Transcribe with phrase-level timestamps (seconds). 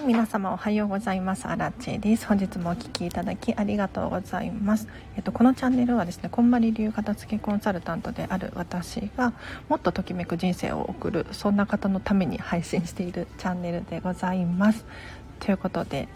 [0.00, 1.46] い皆様おはようございます。
[1.46, 2.26] アラチェです。
[2.26, 4.88] 本日もお聴きいただきありがとうございます。
[5.16, 9.34] えっとこのチャンネルはですねこんまり流片付けコンサルタントである私が
[9.68, 14.84] もっとときめく人生を送るそんな方のために配信しているチャンネルでございます。
[15.38, 16.08] ということで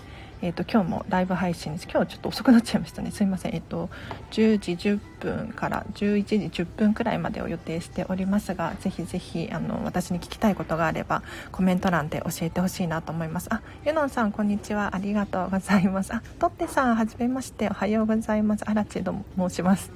[0.45, 1.85] えーと、今日もライブ配信です。
[1.85, 3.11] 今日はちょっと遅くなっちゃいましたね。
[3.11, 3.55] すいません。
[3.55, 3.89] えっ、ー、と、
[4.31, 13.47] 10時10分から11時10分くらいまでを予定しておりますが、ぜひぜひ、あの、私に聞きたいことがあれば、コメント欄で教えてほしいなと思います。
[13.55, 14.95] あ、ユノンさん、こんにちは。
[14.95, 16.13] ありがとうございます。
[16.13, 17.71] あ、トッテさん、はじめまして。
[17.71, 18.69] おはようございます。
[18.69, 19.93] アラチと申します。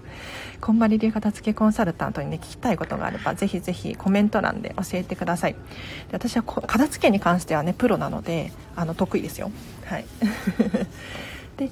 [0.62, 5.52] こんばり流片付けコンサルタントにね、聞きたいことがあれば、ぜひぜひコメント欄で教えてください。
[5.52, 5.58] で
[6.12, 9.50] 私は片付けに関してはね、プロなので、あの、得意ですよ。
[9.88, 10.04] はい。
[11.56, 11.70] で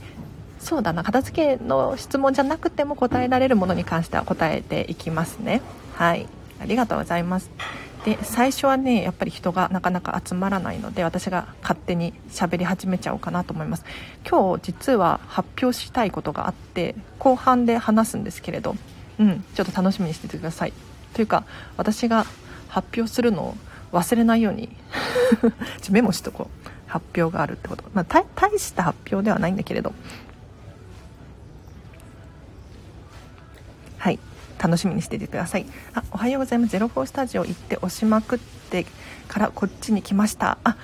[0.59, 1.05] そうだな。
[1.05, 5.61] 片付けの質問じゃなくても答えられるものに関しては答えていきますね。
[5.95, 6.27] はい。
[6.61, 7.51] ありがとうございます。
[8.05, 13.85] で最初はねやっぱり人がなかなか集まらないので私が勝手に喋り始めちゃおうかなと思います。
[14.29, 18.77] 今日実は発表したいことがあって後半で話すんですけれど。
[19.19, 19.45] うん。
[19.55, 20.73] ちょっと楽しみにしててください。
[21.15, 21.45] というか
[21.77, 22.27] 私が
[22.69, 23.57] 発表するのを
[23.93, 24.69] 忘れないように。
[25.91, 26.76] メモしとこう。
[26.87, 28.25] 発表があるってこと、まあ、大
[28.59, 29.93] した発表ではないんだけれど。
[33.99, 34.19] はい。
[34.59, 35.67] 楽しみにしていてください。
[35.95, 36.77] あおはようございます。
[36.77, 38.87] 04スタジオ行って押しまくって
[39.29, 40.59] からこっちに来ました。
[40.65, 40.77] あ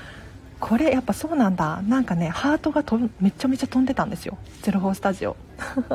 [0.60, 1.82] これやっぱそうなんだ。
[1.82, 4.38] なんかねハートがとめちゃめちゃ飛んでたんですよ。
[4.62, 5.36] 04スタジオ。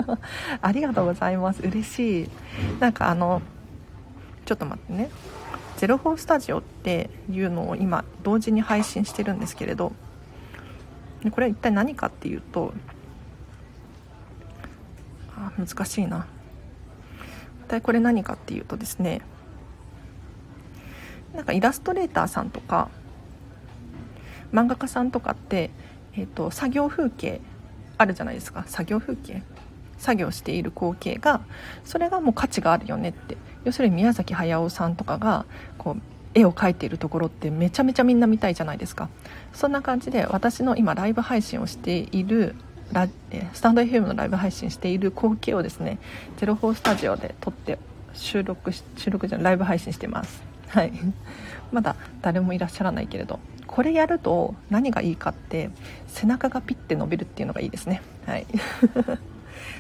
[0.62, 1.62] ありがとうございます。
[1.62, 2.30] 嬉しい。
[2.80, 3.42] なんかあの
[4.46, 5.10] ちょっと待ってね。
[5.78, 9.94] 04スタジオっていうのを今同時に配信してるんですけれど
[11.32, 12.74] これは一体何かっていうと
[15.36, 16.28] あ難しいな。
[17.66, 19.22] 一体これ何かっていうとですね
[21.36, 22.90] なんかイラストレーターさんとか
[24.54, 25.72] 漫画家さんとかって、
[26.14, 27.42] えーと、作業風景
[27.98, 28.64] あるじゃないですか。
[28.68, 29.44] 作業風景。
[29.98, 31.42] 作業している光景が
[31.84, 33.38] それがもう価値があるよねって。
[33.66, 35.46] 要するに宮崎駿さんとかが
[35.78, 36.02] こう
[36.34, 39.10] 絵を描いているところってめちゃめちゃみんな見たいじゃないですか。
[39.54, 42.56] そんな感じで私の今ライブ配信をしている
[42.94, 43.08] ラ
[43.54, 46.00] スタンド FM のライブ配信している光景をですね
[46.38, 47.80] 04スタジオで撮って
[48.14, 50.42] 収録収録じゃライブ配信してます。
[50.68, 50.94] はい。
[51.74, 53.40] まだ誰もいらっしゃらないけれど。
[53.66, 55.70] これやると何がいいかって
[56.08, 58.02] 背中がピッて伸びるっていうのがいいですね。
[58.26, 58.48] はい。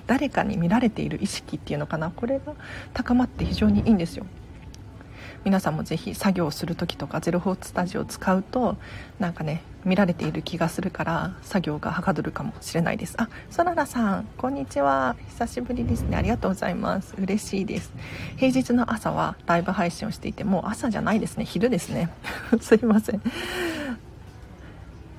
[0.07, 2.09] 誰かに見られている意識っていうのかな。
[2.12, 2.53] これが
[2.94, 4.25] 高まって非常にいいんですよ。
[5.44, 8.75] 皆さんもぜひ作業する時とかゼロフォースタジオを使うと
[9.19, 13.16] なんかね見られている気がするから作業がはかどるかもしれないです。
[13.18, 15.16] あそららさんこんにちは。
[15.29, 16.18] 久しぶりですね。
[16.18, 17.13] ありがとうございます。
[17.18, 17.94] 嬉しいです。
[18.35, 21.45] 平日の朝はライブ配信をしていてもう朝じゃないですね。
[21.45, 22.09] 昼ですね。
[22.59, 23.22] すいません。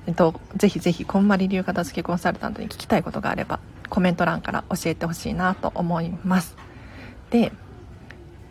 [0.09, 3.59] えっと、ぜひぜひこんまり流片付けコンサルタントに聞きたいことがあれば
[3.89, 6.57] コメント欄から教えてほしいなと思います。
[7.29, 7.51] で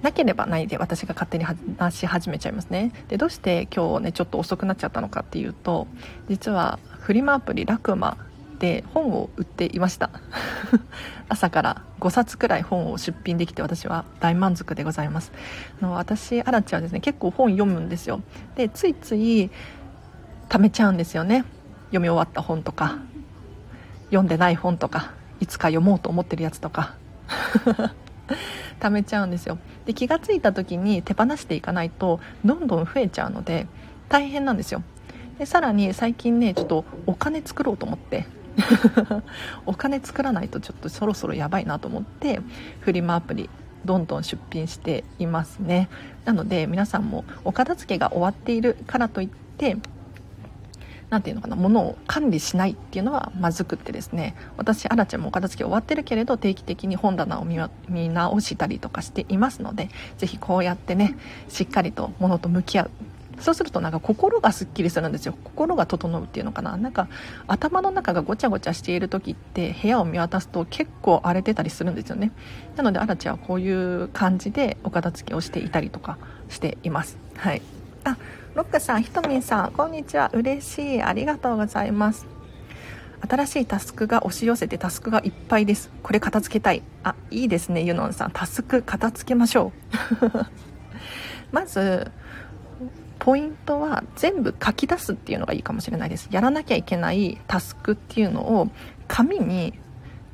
[0.00, 2.92] なければないで私が勝手に話し始めちゃいますね。
[3.08, 5.88] でどうして今日ねちょっと遅くなっちゃったのかっていうと
[6.28, 8.16] 実はフリマアプリラクマ
[8.60, 10.10] で本を売っていました。
[11.28, 15.32] 朝から5冊くらい本を出品できて私は大満足でございます。
[15.80, 18.20] の私アラチはですね結構本読むんですよ。
[18.54, 19.50] でついつい
[20.48, 21.44] 貯めちゃうんですよね。
[21.88, 22.98] 読み終わった本とか。
[24.06, 25.12] 読んでない本とか。
[25.40, 26.94] いつか読もうと思ってるやつとか。
[28.80, 29.58] 貯めちゃうんですよ。
[29.86, 33.66] で気が付いた時に手放していかないとどんどん増えちゃうので
[34.08, 34.82] 大変なんですよ。
[35.38, 38.26] でさらに最近ねちょっとお金作ろうと思って。
[39.66, 42.40] お金作らないとちょっとそろそろやばいなと思って
[42.80, 43.48] フリマアプリ
[43.84, 45.88] どんどん出品していますね。
[46.24, 49.76] なので皆さんもお片付けが終わっているからといって
[51.10, 57.56] 何て言うのかな物を管理しないっていうのはまずくってですね私あらちゃんもお片付け終わってるけれど定期的に本棚を見
[58.08, 59.88] 直したりとかしていますので
[60.18, 61.16] 是非こうやってね
[61.48, 62.90] しっかりと物と向き合う。
[63.40, 65.36] そうするとなんか心がすっきりするんですよ。
[65.44, 66.76] 心が整うっていうのかな。
[66.76, 67.08] なんか
[67.46, 72.32] 頭の中がごちゃごちゃしている時って部屋を見渡すと結構荒れてたりするんですよね。
[72.74, 76.18] なのであらちゃんはこういう感じでお片付けをしていたりとか
[76.48, 77.16] しています。
[77.36, 77.62] はい。
[78.04, 78.16] あ
[78.58, 80.32] ロックさん、ひとみんさん、こんにちは。
[80.34, 81.00] 嬉しい。
[81.00, 82.26] ありがとうございます。
[83.20, 85.92] 新しいタスクが押し寄せてタスクがいっぱいです。
[86.02, 86.82] これ片付けたい。
[87.04, 88.32] あ、いいですね、ユノンさん。
[88.32, 89.70] タスク片付けましょ
[90.32, 90.46] う。
[91.54, 92.10] まず、
[93.20, 96.28] ポイントは全部書き出すっていうのがいいかもしれないです。
[96.32, 98.68] やらなきゃいけないタスクっていうのを
[99.06, 99.72] 紙に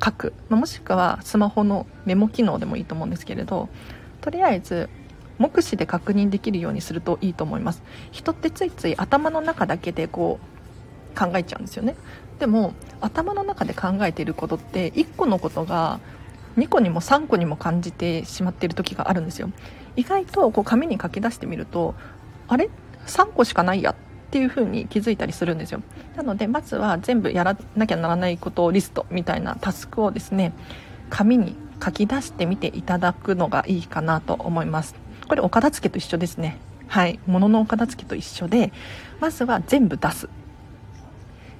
[0.03, 0.33] 書く。
[0.49, 3.69] もしくはスマホのメモ機能でもいいと思うんですけれど、
[4.23, 4.89] とりあえず
[5.39, 7.83] 目視で確認できるようにするといいと思います。
[8.13, 11.95] 人ってついつい頭の中だけでこう考えちゃうんですよね。
[12.39, 16.01] でも頭の中で考えていることって1個のことが
[16.57, 19.51] 2個にも3個にも感じてしまっている時があるんですよ。
[19.97, 21.95] 意外とこう紙に書き出してみると
[22.49, 22.71] あれ
[23.07, 23.95] ？3個しかないやっ
[24.31, 25.83] ていう風に気づいたりするんですよ。
[26.17, 30.53] なのでまずは全部やらなきゃならないことをリストみたいなタスクをですね
[31.11, 34.95] 紙に書き出してみていただくのがいいかなと思います。
[35.29, 36.59] これお片付けと一緒ですね。
[36.87, 37.19] はい。
[37.27, 38.73] 物のお片付けと一緒で
[39.21, 40.29] まずは全部出す。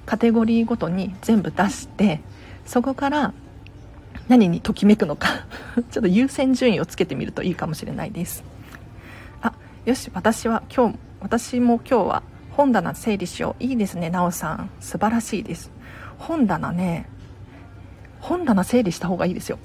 [0.05, 2.21] カテゴリーごとに全部出して
[2.65, 3.33] そこから
[4.27, 5.45] 何にときめくのか。
[5.91, 8.43] ちょっと優先順位をつけてみるといいかもしれないです。
[9.41, 9.53] あ
[9.85, 10.11] よし。
[10.13, 13.63] 私は今日私も今日は本棚整理しよう。
[13.63, 14.09] いいですね。
[14.09, 14.69] なおさん。
[14.79, 15.71] 素晴らしいです。
[16.17, 17.07] 本棚ね
[18.19, 19.59] 本棚整理した方がいいですよ。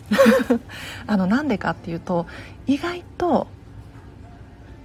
[1.06, 2.26] あのなんでかっていうと
[2.66, 3.46] 意外と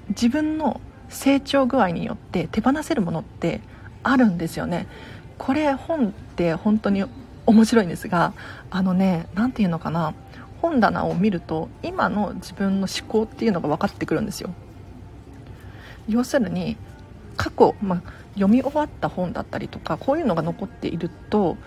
[0.10, 0.80] 自分の
[1.10, 3.62] 成長具合によって手放せるものって
[4.04, 4.88] あるんですよね。
[5.38, 7.06] これ本って本当に
[7.46, 8.34] 面白いんですが
[8.72, 10.14] あのね何て言うのかな。
[10.62, 14.50] 本棚を見ると今の自分の思考っていうのが分かってくるんですよ。
[16.08, 16.78] 要するに
[17.38, 18.02] 過去、まあ、
[18.34, 21.58] 読み終わった本だったりとかこういうのが残っていると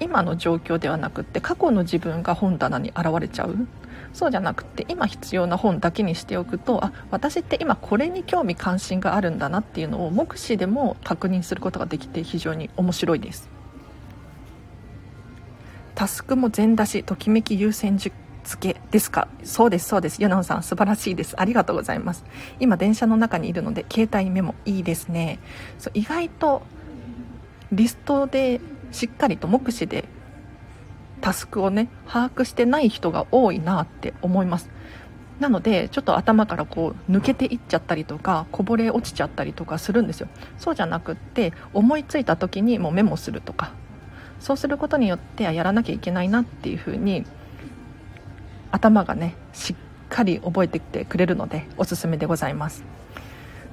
[0.00, 3.66] 今の状況ではなくって過去の自分が本棚に現れちゃう。
[4.18, 13.48] そうじゃなくて今必要な本だけにしておくとあ私って今これに興味関心があるんだなっていうのを目視でも確認することができて非常に面白いです。
[15.94, 18.12] タスクも全出しときめき優先付
[18.60, 19.28] けですか？
[19.44, 20.20] そうですそうです。
[20.20, 21.34] ユナオさん素晴らしいです。
[21.40, 22.24] ありがとうございます。
[22.58, 25.38] 今電車の中にいるので携帯メモいいですね。
[25.78, 26.62] そう意外と
[27.70, 28.60] リストで
[28.90, 30.04] しっかりと目視で
[31.20, 34.70] タスクをね把握してない人が多いなって思います。
[35.40, 40.28] なのでちょっと頭からこう抜けていっちゃったりとかこぼれ落ちちゃったりとかするんですよ。
[40.58, 43.72] そうじゃなくって思いついた時にもうメモするとか。
[44.40, 47.24] そうすることによってやらなきゃいけないなっていう風に
[48.70, 49.76] 頭がねしっ
[50.08, 52.84] かり覚えてきてくれるのでおすすめでございます。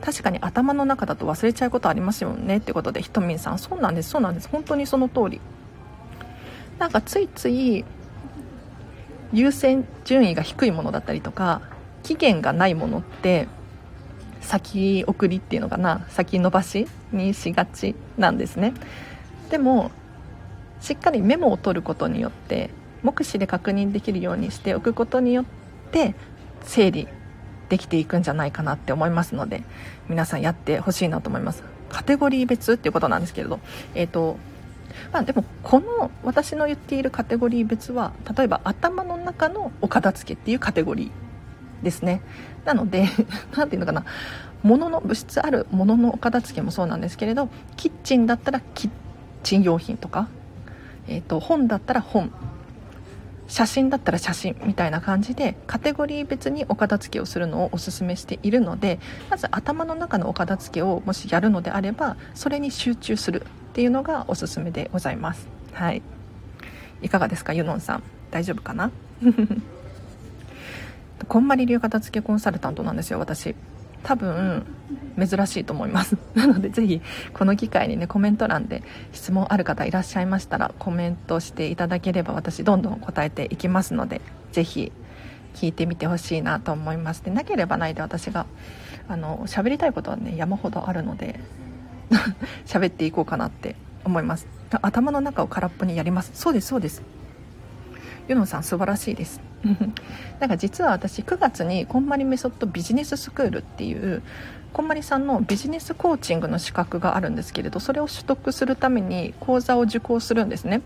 [0.02, 3.58] 確かに頭の中だと忘れちゃうことありますよねってことでひとみんさん。
[3.58, 4.50] そうなんですそうなんです。
[4.50, 5.42] 本当にその通り。
[6.80, 7.86] なんかついつい
[9.34, 11.62] 優先順位が低いものだったりとか
[12.04, 13.48] 期限がないものって
[14.42, 18.74] 先送りっていうのかな先延ばしにしがちなんですね。
[19.50, 19.92] でも
[20.82, 22.70] しっかりメモを取ることによって
[23.02, 25.46] 目視で確認できるようにしておくことによっ
[25.92, 26.16] て
[26.64, 27.08] 整理
[27.70, 29.64] できていくんじゃないかなって思いますので
[30.08, 31.64] 皆さんやってほしいなと思います。
[31.90, 33.60] カテゴリー別っていうことなんですけれど
[33.96, 34.38] えっ、ー、と
[35.12, 42.22] まあ、でもこの私の言っているカテゴリー別は例えば頭の中のお片付けっていうカテゴリーですね。
[42.66, 43.08] なので
[43.56, 44.06] 何ていうのかな。
[44.64, 48.92] 物の物質あるもののお片付けもそうなんですけれどキッチンだったらキッ
[49.44, 50.28] チン用品とか、
[51.08, 52.32] えーと、本だったら本
[53.48, 59.00] 写真だったら写真みたいな感じでカテゴリー別にお片付けをするのをおすすめしているので
[59.30, 63.46] まず頭の中のお片付けをもしやるのであればそれに集中する。
[63.76, 65.50] っていうのがおすすめでございます。
[65.74, 66.02] はい。
[67.02, 68.04] いかがですかユノンさん。
[68.32, 68.90] 大丈夫かな？
[71.28, 73.54] こんまり流片付けコンサルタントなんですよ私。
[74.02, 74.66] 多分
[75.20, 76.16] 珍しいと思います。
[76.36, 77.02] なのでぜひ
[77.34, 84.22] この機会にねコメント欄で質問ある方いらっしゃいましたらコメントしていただければ私どんどん答えていきますので
[84.54, 84.94] ぜひ
[85.54, 87.26] 聞いてみてほしいなと思います。
[87.26, 88.46] でなければないで私が
[89.10, 91.42] あの喋りたいことはね山ほどあるので
[92.66, 94.48] 喋っていこうかなって思います。
[94.82, 96.32] 頭の中を空っぽにやります。
[96.34, 97.02] そうですそうです。
[98.28, 99.40] ユノさん素晴らしいです。
[100.40, 104.22] だか実は私9月にこんまりメソッドビジネススクールっていう
[104.74, 110.82] こんまりさんのビジネスコーチングの資格があるんですけれどそれを取得するために講座を受講するんですね。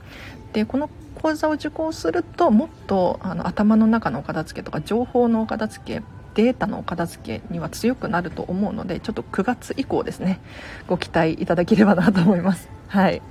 [0.54, 6.04] でこの講座を受講するともっとあの頭の中のお片付けとか情報のお片付け
[6.36, 10.40] データのお片付けには強くなると思うのでちょっと9月以降ですね。
[10.88, 12.70] ご期待いただければなと思います。
[12.88, 13.22] はい。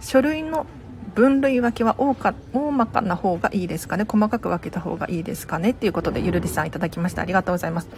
[0.00, 0.66] 書類の
[1.14, 4.04] 分類分けは大か大まかな方がいいですかね？
[4.08, 5.70] 細かく分けた方がいいですかね？
[5.70, 7.88] っていうことでゆるりさんいただきましてありがとうございます。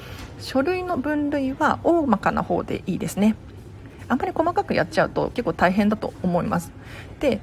[0.41, 3.37] 書類の分類は大まかな方でいいですね。
[4.09, 6.73] あんまり細かくやっちゃうと結構大変だと思います。
[7.21, 7.41] で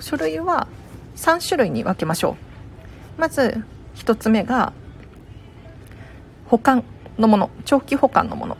[0.00, 0.66] 書類は
[1.16, 2.36] 3種類に分けましょ
[3.18, 3.20] う。
[3.20, 3.62] まず
[3.96, 4.72] 1つ目が
[6.50, 6.82] 保管
[7.16, 8.56] のもの長期保管のもの。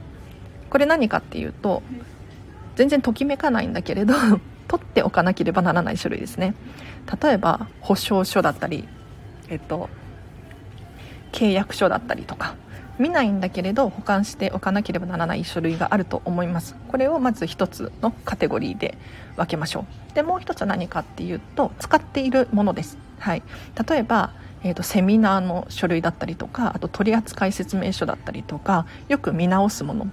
[0.70, 1.82] これ何かっていうと
[2.76, 4.14] 全然ときめかないんだけれど
[4.68, 6.54] 取っておかなければならない種類ですね。
[7.20, 8.88] 例えば保証書だったり
[9.48, 9.88] えっと
[11.32, 12.54] 契約書だったりとか
[13.00, 16.76] 見ないんだけれど保管しておかなければならない書類があると思います。
[16.86, 18.96] これをまず1つのカテゴリーで
[19.36, 19.80] 分けましょ
[20.12, 20.14] う。
[20.14, 23.42] でもう1つは何かっていうと使っているものです、はい、
[23.88, 24.30] 例えば
[24.62, 30.10] えーと、セミナーの書類だったりとかあと取扱説明書だったりとかよく見直すもの。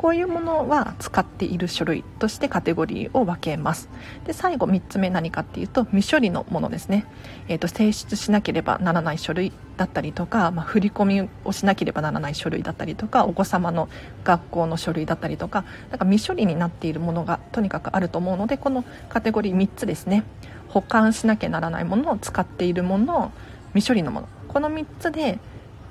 [0.00, 3.90] こういうものは使っている書類としてカテゴリーを分けます。
[4.24, 7.04] で最後3つ目何かっていうと未処理のものですね、
[7.48, 13.90] えーと、提出しなければならない書類だったりとか、まあ、振り込みをしなければならない書類だったりとかお子様の
[14.24, 20.24] 学校の書類だったりとかなんか未処理になっているものがとにかくあると思うのでこのカテゴリー3つですね。
[20.68, 23.32] 保管しなきゃならないものを使っているもの
[23.74, 25.38] 未処理のものこの3つで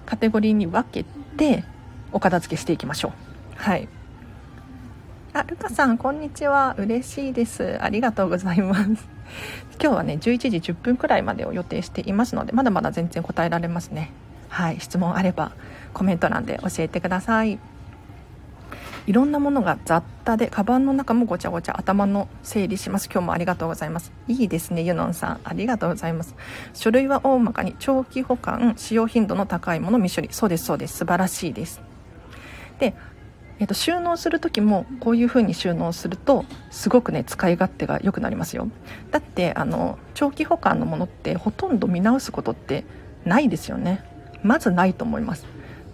[0.05, 1.03] カテゴリーに分け
[1.37, 1.63] て
[2.11, 3.11] お片付けしていきましょう
[3.55, 3.87] はい
[5.31, 6.75] あ、ルカさん、こんにちは。
[6.79, 7.77] 嬉しいです。
[7.83, 8.89] ありがとうございます。
[9.79, 14.11] 今日はね、11時10分くらいまでを予定していますので、まだまだ全然答えられますね。
[14.49, 15.51] はい、質問あれば
[15.93, 17.59] コメント欄で教えてください。
[19.07, 23.09] いろんなものが雑多で、カバンの中もごちゃごちゃ頭の整理します。
[23.11, 24.11] 今日もありがとうございます。
[24.27, 25.39] いいですね、ユノンさん。
[25.43, 26.35] ありがとうございます。
[26.73, 30.29] 書類は大まかに長期保管、使用頻度の高いもの未処理。
[30.31, 30.97] そうです、そうです。
[30.97, 31.81] 素晴らしいです。
[32.79, 32.93] で、
[33.59, 38.69] えー、と収納する時もこういう風に収納するとすごくね使い勝手が良くなりますよ
[39.11, 42.85] だってあの長期保管のものってほとんど見直すことって
[43.25, 44.03] ないですよね
[44.43, 45.45] まずないと思います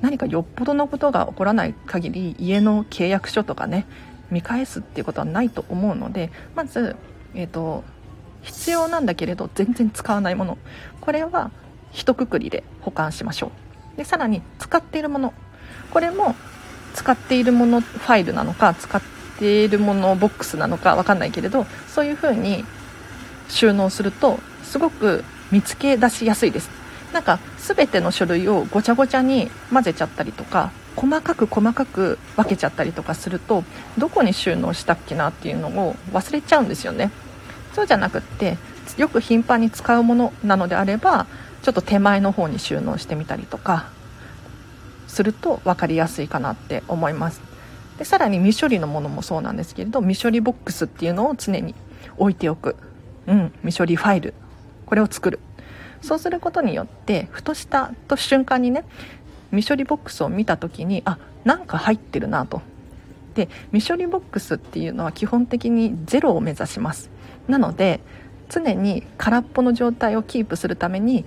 [0.06, 3.88] 何かよっぽどのことが起こらない限り家の契約書とかね
[4.30, 6.96] 見返すっていうことはないと思うのでまず、
[7.34, 7.84] えーと、
[8.44, 10.60] 必要なんだけれど全然使わないもの。
[11.02, 11.50] これは
[11.92, 13.52] 一括りで保管しましょ
[13.96, 13.98] う。
[13.98, 15.34] でさらに使っているもの。
[15.90, 16.36] これも
[16.94, 19.02] 使っているものファイルなのか使っ
[19.40, 22.64] ているものボックスなのか分かんないけれどそういう風に
[23.50, 26.85] 収納するとすごく見つけ出しやすいです。
[27.16, 33.64] なんか全ての書類をごちゃごちゃに混ぜちゃったりとか細かく細かく分けちゃったりとかすると
[33.98, 37.12] どこに収納したっけなっていうのを忘れちゃうんですよね。
[37.72, 38.58] そうじゃなくって
[38.98, 41.26] よく頻繁に使うものなのであれば
[41.62, 43.88] ちょっと手前の方に収納してみたりとか
[45.08, 47.42] すると分かりやすいかなって思います。
[47.98, 51.76] でさらに未処理のものもそうなんですけれど未処理ボックスっていうのを常に
[52.18, 52.76] 置いておく、
[53.26, 54.34] うん、未処理ファイル。
[54.86, 55.40] これを作る。
[56.06, 58.86] そうすることによってふとしたと瞬間にね
[59.50, 62.62] 未処理ボックスを見た時にあなんか入ってるなと。
[63.34, 67.10] で未処理ボックスっていうのは基本的にゼロを目指します。
[67.48, 68.00] なので
[68.50, 71.26] 常に空っぽの状態をキープするために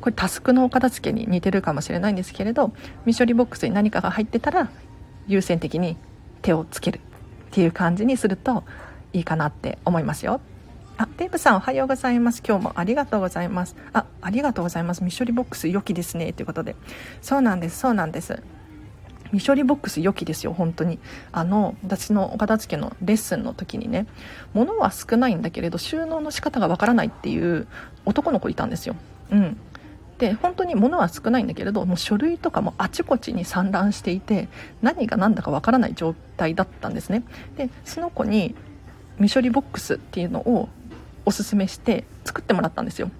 [0.00, 2.72] これタスクのお片付けに似てるかもしれないんですけれど
[3.04, 4.70] 未処理ボックスに何かが入ってたら
[5.26, 5.96] 優先的に
[6.42, 7.00] 手をつけるっ
[7.50, 8.64] ていう感じにすると
[9.12, 10.40] いいかなって思いますよ。
[10.98, 12.42] あデーブさんおはようございます。
[12.46, 13.76] 今日もありがとうございます。
[13.92, 15.00] あありがとうございます。
[15.00, 16.32] 未処理ボックス良きですね。
[16.32, 16.76] ということで。
[17.20, 17.78] そうなんです。
[17.78, 18.42] そうなんです。
[19.30, 20.52] 未処理ボックス良きですよ。
[20.52, 20.98] 本当に。
[21.32, 24.06] あの私のお片付けのレッスンの時にね。
[24.52, 27.66] 物は少ないんだけれど収納の仕方がわからないっていう
[28.04, 28.96] 男の子いたんですよ。
[29.30, 29.56] うん。
[30.18, 34.48] で本当に物は少ないんだけれどもう書類とかもあちこちに散乱していて
[34.80, 37.24] 何が何だかわからない状態だったんですね。
[37.56, 38.54] でその子に
[39.16, 40.68] 未処理ボックスっていうのを
[41.24, 43.10] おすすめして作ってもらったんですよ。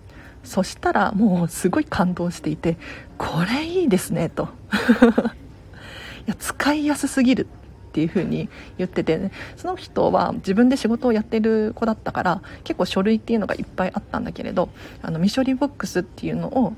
[0.44, 2.76] そしたらもうすごい感動していて
[3.16, 4.49] これいいですねと。
[6.26, 7.47] いや使いやすすぎる
[7.92, 14.71] っていう風に言ってて、ね、その人は自分で仕事をやってる子だったから結構書類っていうのがいっぱいあったんだけれど
[15.02, 16.75] あの未処理ボックスっていうのを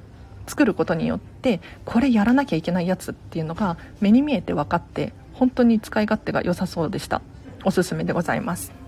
[0.46, 7.22] 作ることによってこれやらなきゃいけないやつっていうのが目に見えて分かって本当に使い勝手が良さそうでした。
[7.64, 8.83] おすすめでございます。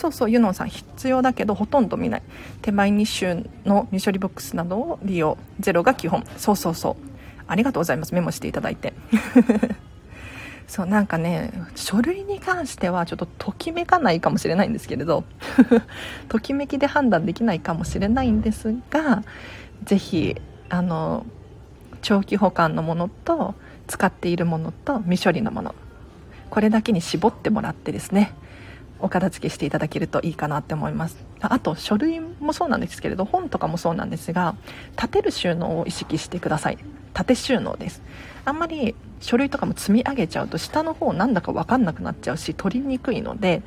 [0.00, 2.22] そうそうユノンさん必要だけどほとんど見ない。
[2.62, 5.36] 手前日週の未処理ボックスなどを利用。
[5.58, 6.24] ゼロが基本。
[6.38, 6.96] そうそうそう。
[7.46, 8.94] ありがとうございますメモしていただいて。
[10.66, 15.24] そうなんかね書類に関してはちょっとときめかないかもしれないんですけれど。
[16.30, 19.22] ときめきで判断できないかもしれないんですが
[19.84, 20.40] 是非
[20.70, 21.26] あの
[22.00, 23.54] 長期保管のものと
[23.86, 25.74] 使っているものと未処理のもの。
[26.48, 28.32] これだけに絞ってもらってですね。
[29.02, 31.16] お片付けしていただけるといいかなって思います。
[31.40, 34.54] あと書類もそうなんですけれど本とかもそうなんですが
[34.92, 36.78] 立てる収納を意識してください。
[37.12, 38.02] 縦収納です。
[38.44, 43.62] あんまり書類とかも積み上げちゃうと下の方なんだか分かんなくなっちゃうし取りにくいので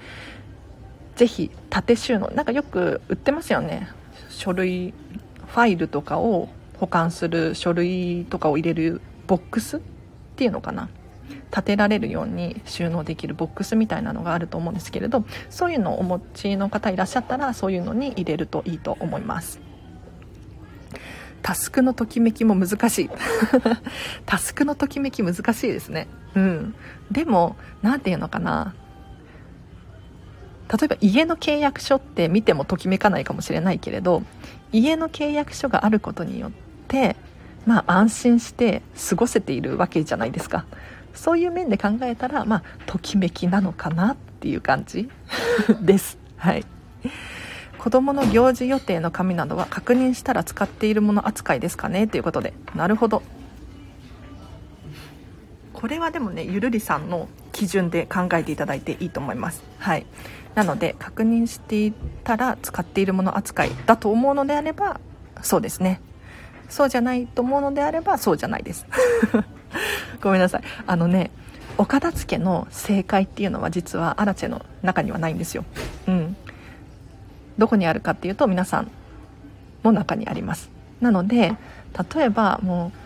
[1.16, 3.90] ぜひ縦収納なんかよく売ってますよね。
[4.30, 4.94] 書類
[5.48, 6.50] ファイルとかを
[6.80, 9.80] 保管する書類とかを入れるボックスっ
[10.36, 10.90] ていうのかな。
[11.54, 19.60] 立てられるように収納できるボックスみたいなのがあると思うんですけれどそういうのをお持ちの方いらっしゃったらそういうのに入れるといいと思います。
[21.44, 23.10] タスクのときめきも難しい。
[24.26, 26.08] タスクのときめき難しいですね。
[26.36, 26.74] うん。
[27.12, 28.74] でも何て言うのかな。
[30.72, 34.24] 例えば家の契約書って見てもときめかないかもしれないけれど
[34.72, 36.52] 家の契約書があることによっ
[36.88, 37.16] て
[37.66, 40.66] まあ安心して過ごせているわけじゃないですか。
[41.14, 45.10] そういう面で考えたらまあときめきなのかなっていう感じ
[45.82, 46.18] です。
[46.38, 46.66] はい。
[47.78, 52.08] 子供の行事予定の紙などは確認したら使っているもの扱いですかね？
[52.08, 52.54] ということで。
[52.76, 53.22] なるほど。
[55.74, 59.64] これはでもねゆるりさんの基準で考えていただいていいと思います。
[59.80, 60.06] はい。
[60.56, 61.94] なので確認してい
[62.24, 65.00] たら使っているもの扱いだと思うのであれば
[65.42, 66.00] そうですね。
[66.70, 68.88] そうじゃないと思うのであればそうじゃないです
[70.22, 70.62] ごめんなさい。
[70.88, 71.32] あのね
[71.78, 75.66] お片付けの正解っていうのは実はアラチェの中にはないんですよ。
[76.08, 76.36] うん。
[77.58, 78.92] どこにあるかっていうと皆さん
[79.84, 80.70] の中にあります。
[81.02, 81.56] なので
[82.16, 83.04] 例えばもう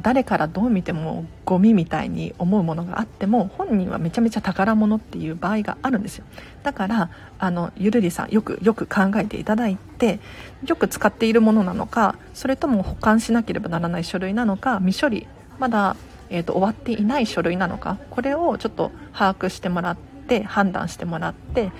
[0.00, 6.24] 誰からどう見てもゴミみたいに思うものがあっても本人はめちゃめちゃ宝物っていう場合があるんですよ。
[6.62, 10.20] だからあのゆるりさんよくよく考えていただいて
[10.66, 15.96] よく使っているものなのかそれとも保管しなければならない書類なのか未処理まだ、
[16.30, 21.70] えーと終わっていない書類なのかこれをちょっと把握してもらって判断してもらって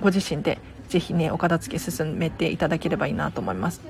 [0.00, 3.80] ご自身でぜひねお片付け進めていただければいいなと思います。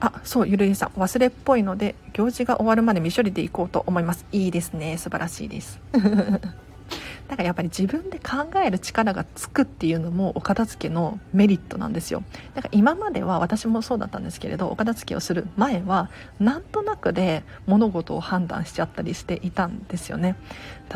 [0.00, 0.88] あそうゆるりさん。
[1.00, 4.26] 忘れっぽいので行事が終わるまで未処理でいこうと思います。
[4.32, 4.98] いいですね。
[4.98, 5.80] 素晴らしいです。
[7.28, 12.22] だからやっぱり自分で考える力がつくっていうのもお片付けのメリットなんですよ。
[12.54, 20.36] だから今までは私もそうだったんですけれどお片付けをする前はなんとなくで物事を判断しちゃったりしていたんですよね。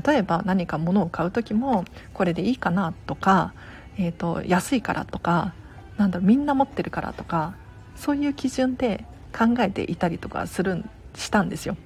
[0.06, 3.55] 例えば何か物を買う時もこれでいいかなとか
[3.98, 5.52] えーと、安いからとか
[5.96, 7.55] なんだろみんな持ってるからとか
[7.96, 9.05] そういう基準で
[9.37, 11.76] 考えていたりとかするしたんですよ。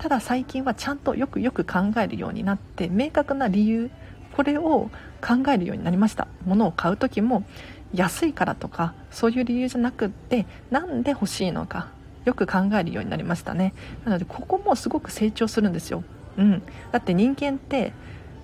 [0.00, 3.90] ただ最近はちゃんとよくよく考えるようになって明確な理由
[4.32, 6.26] これを考えるようになりました。
[6.46, 7.44] 物を買う時も
[7.92, 11.88] 安いからとかそういう理由じゃなくって何で欲しいのか
[12.24, 13.74] よく考えるようになりましたね。
[14.06, 16.02] なのでここもすごく成長するんですよ、
[16.38, 17.92] うん、だって人間って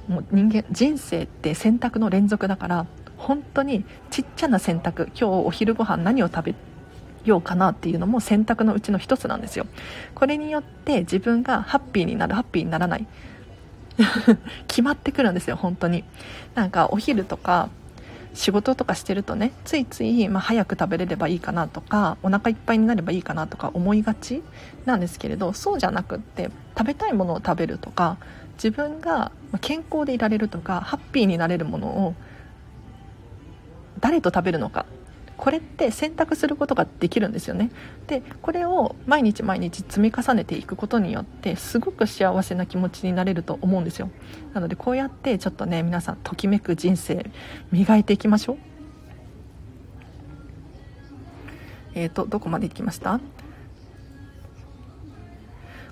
[0.08, 5.04] もう人間人生って選択の連続だから本当にちっちゃな選択。
[5.14, 6.54] 今日お昼ご飯何を食べ
[7.26, 9.66] ようかなっていうのも選択のうちの一つなんですよ。
[10.14, 13.06] これによって自分がハッピーになるハッピーにならない。
[14.68, 16.04] 決まってくるんですよ本当に。
[16.54, 17.68] なんかお昼とか
[18.36, 24.42] 仕事とかしてるとねついつい、まあ、早く食べれればいいかなとかお腹いっぱいになればいいかなとか思いがち
[24.84, 28.18] なんですけれどそうじゃなくって食べたいものを食べるとか
[28.56, 32.14] 自分が健康でいられるとかハッピーになれるものを
[34.00, 34.84] 誰と食べるのか
[35.36, 37.70] これって選択することができるんですよね。
[38.06, 44.10] でこれを毎日毎日積み重ねていくことによってすごく幸せな気持ちになれると思うんですよ。
[44.54, 47.26] なのでこうやってちょっとね皆さんときめく人生
[47.70, 48.56] 磨いていきましょう。
[51.94, 53.20] えーとどこまで行きました？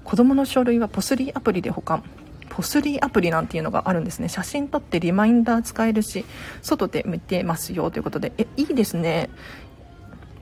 [0.04, 2.02] 子供の書類はポスリーアプリで保管。
[2.54, 4.28] ポスリーアプリなんていうのがあるんですね。
[4.28, 6.24] 写真撮ってリマインダー使えるし
[6.62, 8.32] 外で見てますよということで。
[8.38, 9.28] えいいですね。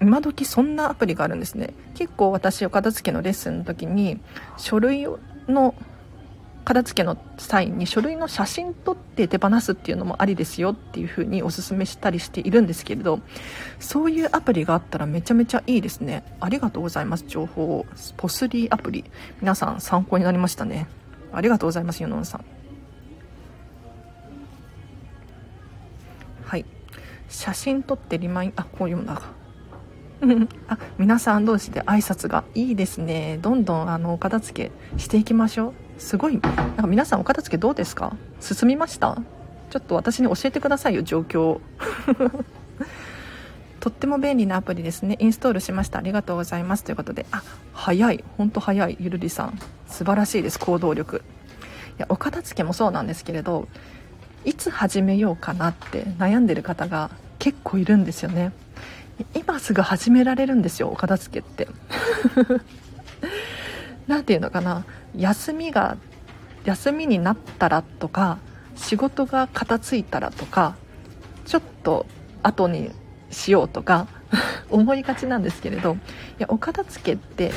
[0.03, 1.73] 今時そんなアプリがあるんですね。
[1.95, 4.21] 結構私お片付けのレッスンの時に
[4.59, 5.07] 書類
[5.49, 5.75] の
[6.67, 13.21] 片付けの際に書類の写真撮って手放すっていうのもありですよっていう風におすすめしたりしているんですけれど
[13.81, 16.25] そういうアプリがあったらめちゃめちゃいいですね。
[16.41, 17.25] ありがとうございます。
[17.27, 17.87] 情報を。
[18.19, 19.05] ポスリーアプリ。
[19.41, 20.87] 皆さん参考になりましたね。
[21.33, 22.45] ありがとうございますユノンさん。
[26.45, 26.65] はい。
[27.29, 29.23] 写真撮ってリマインあこういうものだ。
[30.69, 33.39] あ皆さん同士で挨拶がいいですね。
[33.43, 35.73] どんどんあのお片付けしていきましょう。
[36.01, 36.39] すごい。
[36.39, 38.15] なんか皆さんお片付けどうですか？
[38.41, 39.17] 進みました？
[39.71, 41.59] ちょっと私に教えてくださいよ状況
[43.83, 45.17] とっても便利なアプリですね。
[45.19, 45.99] インストールしました。
[45.99, 46.85] ありがとうございます。
[46.85, 47.27] ということで。
[47.33, 47.43] あ
[47.73, 48.23] 早い。
[48.39, 48.97] ほんと早い。
[49.01, 49.59] ゆるりさん。
[49.89, 50.61] 素晴らしいです。
[50.61, 51.25] 行動力。
[51.99, 53.67] いやお片付けもそうなんですけれど
[54.45, 58.53] いつ始めようかなって悩んでる方が結構いるんですよね。
[59.35, 60.89] 今すぐ始められるんですよ。
[60.89, 61.67] お片付けって。
[64.07, 64.85] 何て言うのかな。
[65.17, 65.97] 休みが
[66.65, 68.39] 休みになったらとか
[68.77, 70.77] 仕事が片付いたらとか
[71.47, 72.07] ちょっと
[72.45, 72.93] 後に
[73.33, 74.07] しようとか
[74.71, 75.97] 思いがちなんですけれどい
[76.39, 77.53] やお片付けって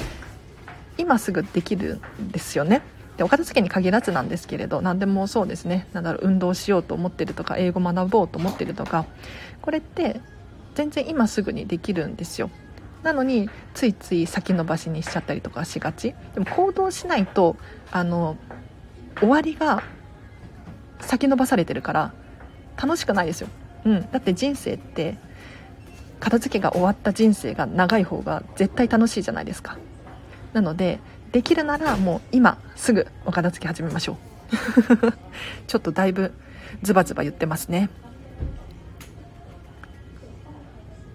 [0.98, 2.82] 今すぐできるんですよね。
[3.18, 5.88] でお片付けに限らずなんですけれど何でもそうですね。
[5.94, 9.06] なんだろう運動しようと思ってるとか英語学ぼうと思ってるとか
[9.62, 10.20] これって
[10.74, 12.50] 全然今すぐにできるんですよ。
[13.04, 16.16] なのについつい先延ばしにしちゃったりとかしがち。
[16.34, 17.56] でも行動しないと
[17.92, 18.38] あの
[19.20, 19.84] 終わりが
[21.00, 22.14] 先延ばされてるから
[22.82, 23.48] 楽しくないですよ、
[23.86, 25.18] うん、だって人生って
[26.20, 29.78] 片付けが終わった人生が長い方が絶対楽しいじゃないですか
[30.54, 31.00] なので
[31.32, 34.16] できるならもう今すぐお片付け始めましょう
[35.68, 36.34] ちょっとだいぶ
[36.82, 37.90] ズバズバ言ってますね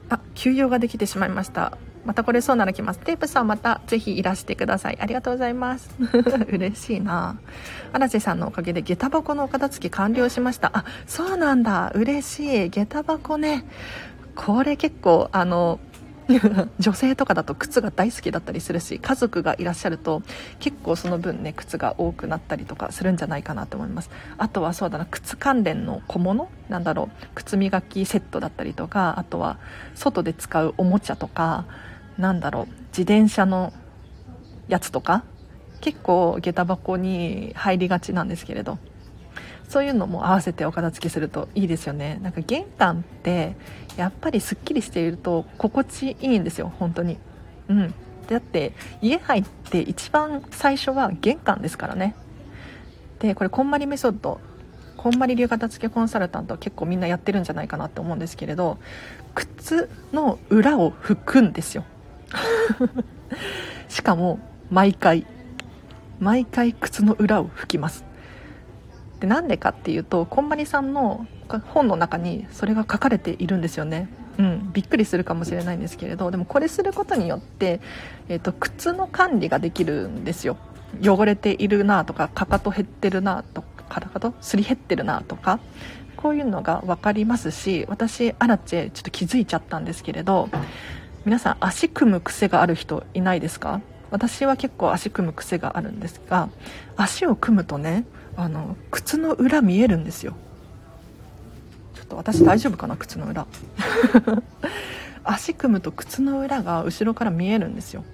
[0.09, 2.99] あ休養ができてしまいましたまたこれそうなら来ます。
[3.01, 4.99] テープさんまたぜひいらしてください。
[5.01, 5.91] ありがとうございます。
[6.49, 7.39] 嬉しいな
[7.93, 10.71] 荒地さんのおかげで下駄箱のお片付け完了しました。
[10.73, 11.93] あ、そうなんだ。
[11.95, 12.71] 嬉しい。
[12.71, 13.65] 下駄箱ね。
[14.35, 15.81] これ結構、あの、
[16.79, 20.23] 女性とかだと靴が大好きだったりするし家族がいらっしゃると
[20.61, 24.11] 結構その分ね靴が多くなったりとかするんじゃないかなと思います。
[24.38, 29.59] あとはそうだな靴関連の小物なんだろう靴磨きセットだったりとかあとは
[29.95, 31.64] 外で使うおもちゃとか
[32.19, 33.73] なんだろう自転車の
[34.69, 35.25] やつとか
[35.81, 38.79] 結構下駄箱に入りがちなんですけれど
[39.71, 42.19] そういうのも合わせてお片付けするといいですよね。
[42.23, 43.55] なんか玄関って
[43.96, 47.18] やっぱりすっきりしていると心地いいんですよ本当に。
[47.68, 47.94] うん。
[48.29, 48.72] だって
[49.03, 52.14] 家入って一番最初は玄関ですからね。
[53.18, 54.40] でこれこんまりメソッド
[54.96, 58.79] こんまり流片付けコンサルタントは結構みんなやってるんじゃないかなって思うんですけれど
[59.35, 61.85] 靴の裏を拭くんですよ。
[63.88, 64.38] しかも
[64.70, 65.26] 毎回。
[66.20, 68.05] 毎回靴の裏を拭きます。
[69.21, 71.27] でなんでかっていうとこんまりさんの
[71.69, 74.09] 本の中にそれが書かれているんですよね。
[74.39, 77.81] うん、びっくりするかもしれないんですけれどでもこれすることによって、
[78.29, 80.57] えーと、靴の管理ができるんですよ。
[81.03, 85.61] 汚れているなとかかかと減ってるなとかかかとすり減ってるなとか
[86.17, 90.49] こういうのが分かりますし私アラチェちょっと気づいちゃったんですけれど
[91.25, 93.81] 皆さん足組む癖がある人いないですか？
[94.11, 96.49] 私は結構足組む癖があるんですが
[96.97, 98.05] 足を組むとね
[98.37, 100.35] あの靴の裏見えるんですよ。
[101.95, 103.47] ちょっと私大丈夫かな靴の裏。
[105.25, 108.05] 足組むと靴の裏が後ろから見えるんですよ。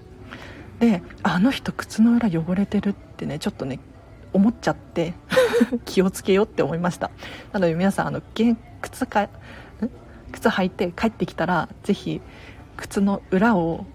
[0.81, 3.79] であの人靴の裏汚れてるってねちょっとね
[4.33, 5.15] 思っちゃって
[5.87, 7.11] 気をつけようって思いました。
[7.53, 8.21] なので皆さんあの
[8.83, 9.29] 靴か
[10.33, 12.21] 靴履いて帰ってきたら是非
[12.77, 13.87] 靴の裏を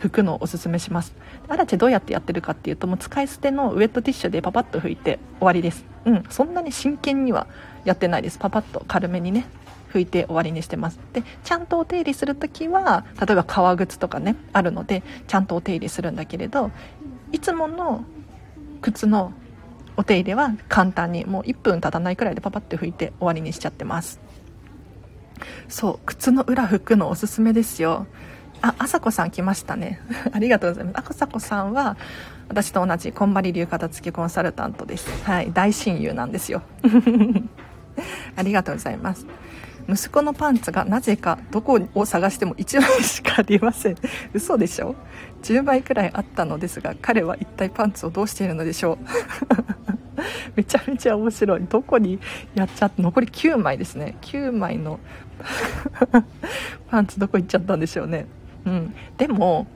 [0.00, 1.14] 拭くのをおすすめします。
[1.48, 5.84] アラチェどうやってやってるかっていうともう使い捨てのウェットティッシュでパパッと拭いて終わりです。
[6.04, 7.46] うんそんなに真剣には
[7.84, 8.38] やってないです。
[8.38, 9.46] パパッと軽めにね
[9.92, 10.98] 拭いて終わりにしてます。
[11.12, 16.70] でちゃんとお手入れする時は例えば革靴とかねあるのでちゃんとお手入れするんだけれど
[17.32, 18.04] いつもの
[18.80, 19.32] 靴の
[19.96, 24.20] お手入れは簡単にもう1分経たないくらいでパパッと拭いて終わりにしちゃってます。
[25.68, 28.06] そう靴の裏拭くのおすすめですよ。
[28.64, 30.00] ああさこさん来ましたね。
[30.32, 31.10] ありがとうございます。
[31.10, 31.98] あさこさんは
[32.48, 35.06] 私と同じこんまり流片付けコンサルタントです。
[35.24, 36.62] はい大親友なんですよ。
[38.36, 39.26] ありがとうございます。
[39.86, 43.96] 息子のパンツがなぜかどこを探しても1枚しかありません。
[44.32, 44.94] 嘘でしょ
[45.42, 48.98] ？10枚くらいあったのですが彼は一体パンツをどうしているのでしょう？
[50.56, 51.66] めちゃめちゃ面白い。
[51.68, 52.18] どこに
[52.54, 54.16] やっちゃって残り9枚ですね。
[54.22, 55.00] 9枚の
[56.88, 58.26] パンツどこ行っちゃったんでしょうね。
[58.66, 58.94] うん。
[59.16, 59.66] でも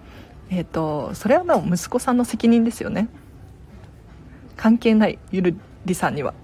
[0.50, 3.08] えっ、ー、とそれはもう息子さんの責任ですよね。
[4.56, 6.34] 関係ないゆるりさんには。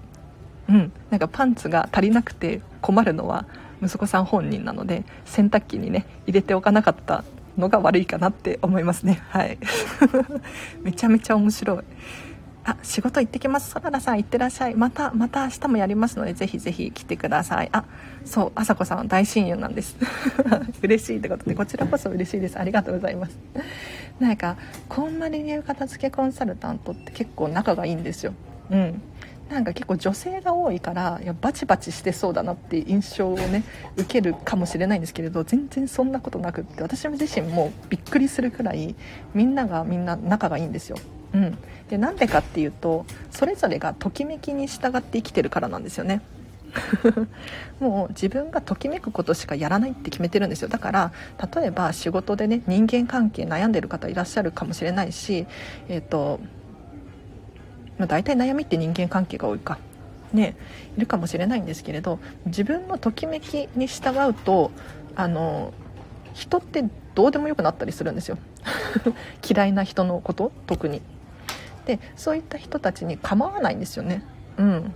[0.69, 0.91] うん。
[1.09, 3.45] なんかパンツが足りなくて困るのは
[3.83, 7.23] 息子さん本人なので洗濯機にね入れておかなかった
[7.57, 9.21] のが悪いかなって思いますね。
[9.29, 9.57] はい。
[10.81, 11.83] めちゃめちゃ面白い。
[12.67, 13.69] あ仕事行ってきます。
[13.69, 14.75] そららさん行ってらっしゃい。
[14.75, 17.69] またまた明日もやりますのでぜひぜひ来てください。
[17.71, 17.85] あ
[18.25, 19.95] そうあさこさんは大親友なんです。
[20.81, 22.57] 嬉しいってことでこちらこそ嬉しいです。
[22.57, 23.37] ありがとうございます。
[24.19, 24.57] なんか
[24.89, 28.33] こんまり流片付けコンサルタントって結構仲がいいんですよ。
[28.71, 29.01] うん。
[29.49, 33.63] なんか結構女性が多いからいやバチバチしてそうだなっていう印象をね
[33.95, 38.95] 受けるかもしれないんですけれど全然そんなことなくって私自身もびっくりするくらい
[39.35, 40.97] みんながみんな仲がいいんですよ。
[41.35, 41.57] うん、
[41.89, 46.21] でなんでかっていうとそれぞれがときめきに従って生きてるからなんですよね。
[47.79, 50.67] もう自分がときめくことしかやらないって決めてるんですよ。
[50.69, 51.11] だから
[51.53, 55.45] 例えば仕事でね人間関係悩んでる方いらっしゃるかもしれないし
[55.87, 56.39] えっ、ー、と
[57.97, 59.77] まあ、大体悩みって人間関係が多いか。
[60.33, 60.57] ね
[60.97, 64.71] いるかもしれないんですけれど自分のときめきに従うと
[65.15, 65.73] あの
[66.33, 68.37] 人ってどうでもよくなったりするんですよ。
[69.47, 71.01] 嫌いな人のこと特に。
[71.85, 74.23] でそういった人たちに構わないんですよね。
[74.57, 74.93] うん。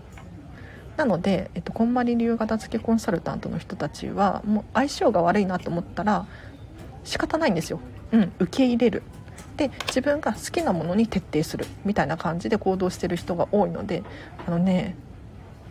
[0.97, 6.25] なので、えっと、こんまり流型付けコンサルタントの人たちはもう相性が悪いなと思ったら
[7.05, 7.79] 仕方ないんですよ、
[8.11, 9.03] うん、受け入れる。
[9.55, 11.65] で自分が好きなものに徹底する。
[11.85, 14.03] みたいな感じで行動してる人が多いので
[14.45, 14.95] あのね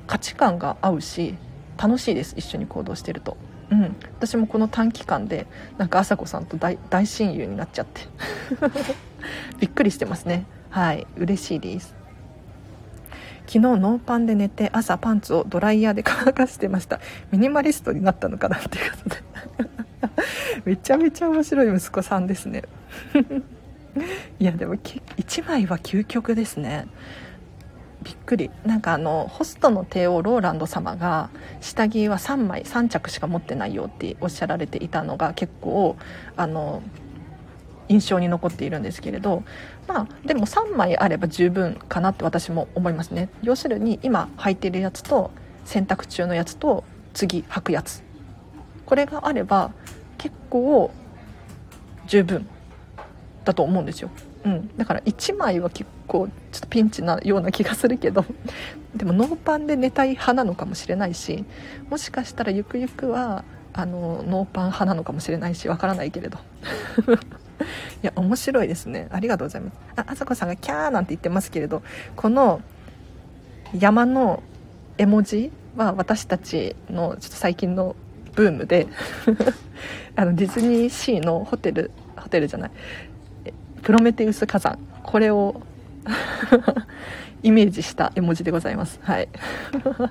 [0.07, 1.35] 価値観が合うし
[1.77, 2.35] 楽しいです。
[2.37, 3.37] 一緒に行動してると。
[3.71, 8.01] うん、私もこの短期間でなんか朝子さんと大親友になっちゃって。
[9.61, 10.47] びっくりしてますね。
[10.71, 11.95] はい嬉しいです。
[13.47, 17.01] 昨日ノーパンで寝て朝パンツをドライヤーで乾かしてました。
[17.33, 19.23] ミニマリストになったのかなっていうことで。
[20.67, 22.65] めちゃめちゃ面白い息子さんですね。
[24.39, 26.87] いやでも1枚は究極ですね。
[28.03, 28.51] びっくり。
[28.67, 31.31] なんかあのホストの帝王ローランド様が
[31.63, 35.97] 下着は3枚3着しか持ってないよっておっしゃられていたのが結構
[36.37, 36.83] あの
[37.89, 39.43] 印象に残っているんですけれど
[39.87, 43.29] まあでも3枚あれば十分かなって私も思いますね。
[43.43, 45.31] 要するに今履いてるやつと
[45.65, 48.03] 洗濯中のやつと次履くやつ。
[48.87, 49.71] これがあれば
[50.17, 50.91] 結構
[52.07, 52.47] 十分
[53.45, 54.11] だと思うんですよ、
[54.45, 58.25] うん、だから1枚は結構ちょっとピンチなような気がするけど。
[58.97, 61.45] でもノーパンで寝たい派なのかもしれないし
[61.91, 66.39] もしかしたらゆくゆくはあのノーパン派なのかもしれないしわからないけれど。
[68.03, 69.09] いや面白いですね。
[69.11, 69.75] ありがとうございます。
[69.97, 71.83] ああさこさんがキャーなんて言ってますけれど
[72.17, 72.61] この
[73.79, 74.43] 山の
[74.97, 77.97] 絵文字は私たちのちょっと最近の
[78.35, 78.87] ブームで
[80.17, 82.71] あのディズニーシーのホテルホテルじゃない。
[83.83, 84.79] プロメテウス火山。
[85.03, 85.63] これを
[87.43, 88.99] イメージした絵文字でございます。
[89.03, 89.29] はい。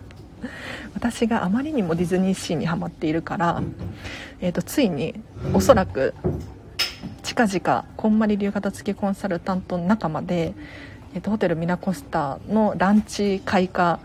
[0.95, 3.61] 私があまりにもディズニーシーにはまっているから、
[4.39, 5.19] えーと、ついに
[5.53, 6.13] おそらく
[7.23, 10.53] 近々こんまり流片付けコンサルタントの仲間で、
[11.13, 13.99] えーと、ホテルミラコスタのランチ開花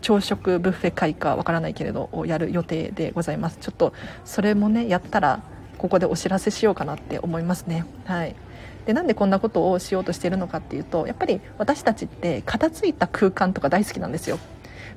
[0.00, 3.58] 朝食ブッフェ開花わからないけれどをやる予定でございます。
[3.60, 3.92] ちょっと
[4.24, 5.42] それもねやったら
[5.78, 7.84] ここでお知らせしようかなって思いますね。
[8.04, 8.36] はい。
[8.86, 14.38] でなんでこんなことをしようとしてるのかっていうとやっぱり私たちって片付いた空間とか大好きなんですよ。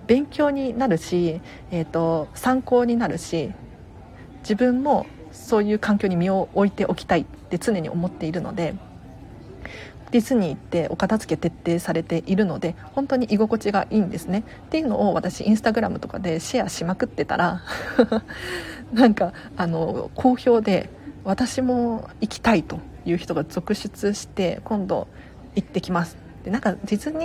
[0.06, 1.41] 勉強になるし、
[1.72, 3.52] えーと、参考になるし
[4.41, 5.06] 自分も
[5.50, 8.76] そういう環境に身を置いておきたいって常に思っているので
[10.12, 14.44] ディズニーってお片付け徹底されているので本当に居心地がいいんですね。
[14.68, 17.62] っていうのを私インスタグラムとかでシェアしまくってたら
[18.94, 20.92] なんかあの好評で
[21.24, 25.08] 私も行きたいという人が続出して今度
[25.56, 26.29] 行ってきます。
[26.50, 27.20] でなんかディズニ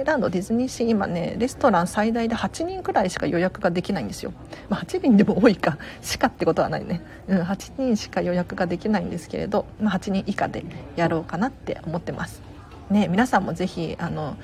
[0.00, 4.32] ーランドディズニーシー今ねレストラン最大で8人くらいしか予約ができないんですよ、
[4.70, 10.64] まあ、8人でも多いかしかってことはないね、うん、8人しか予約ができないんですけれど、まあ、8人以下で
[10.96, 12.42] やろうかなって思ってます。
[12.90, 14.36] ね皆さんもぜひあの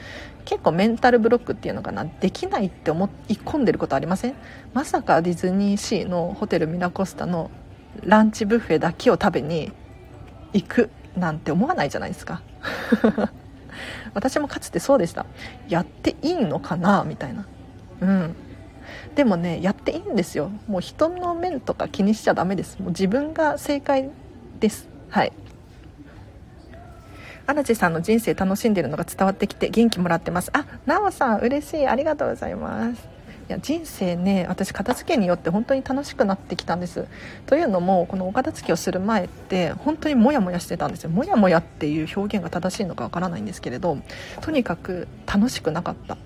[0.45, 4.35] 結構メンタルブロックっていうのかなできないって思い込んでることありません？
[4.75, 7.51] まさかディズニーシーのホテルミラコスタの
[8.03, 9.73] ランチブッフェだけを食べに
[10.53, 12.43] 行くなんて思わないじゃないですか。
[14.14, 15.27] 私もかつてそうでした。
[15.69, 17.05] やっていいのかな？
[17.05, 17.47] みたいな。
[18.01, 18.35] うん。
[19.14, 20.51] でもねやっていいんですよ。
[20.67, 22.79] もう人の面とか気にしちゃダメです。
[22.79, 24.11] もう自分が正解
[24.61, 24.88] です。
[25.11, 25.33] はい。
[27.47, 30.51] 荒地さんの人生楽しんでるのが伝わってきて元気もらってます。
[30.53, 31.87] あなおさん嬉しい。
[31.87, 33.17] ありがとうございます。
[33.48, 37.06] いや人生ね私片付けによって本当に楽しくなってきたんです。
[37.46, 41.11] というのもこのお片付けをする前って本当にモヤモヤしてたんですよ。
[41.11, 43.96] モヤモヤっていう表現が正しいのかわからないんですけれど
[44.42, 46.18] とにかく楽しくなかった。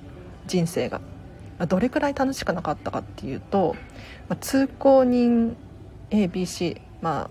[0.47, 1.01] 人生が。
[1.69, 3.77] どれくらい楽しくなかったかっていうと、
[4.29, 5.57] ま、通行人
[6.11, 7.31] ABC ま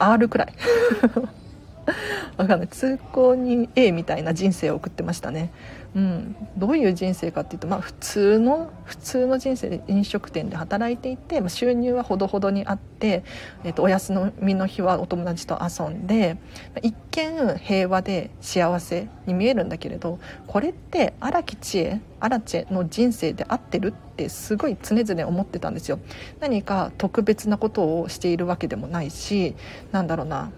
[0.00, 0.52] あ R くらい。
[2.36, 2.68] わかんない。
[2.68, 5.52] 通行人 A みたいな人生を送ってましたね。
[5.96, 13.24] うん、どういう人生かっていうと、まあ、普通の普通の人生で飲食店で働いていて、まあ、収入はほどほどにあって、
[13.64, 16.36] えー、とお休みの日はお友達と遊んで、
[16.74, 25.98] ま、一見平和で幸せに見えるんだけれどこれって荒木千恵荒地の人生で合ってるってすごい常々思ってたんですよ。
[26.40, 29.54] 何か特別なことをしているわけでもないし
[29.92, 30.50] なんだろうな。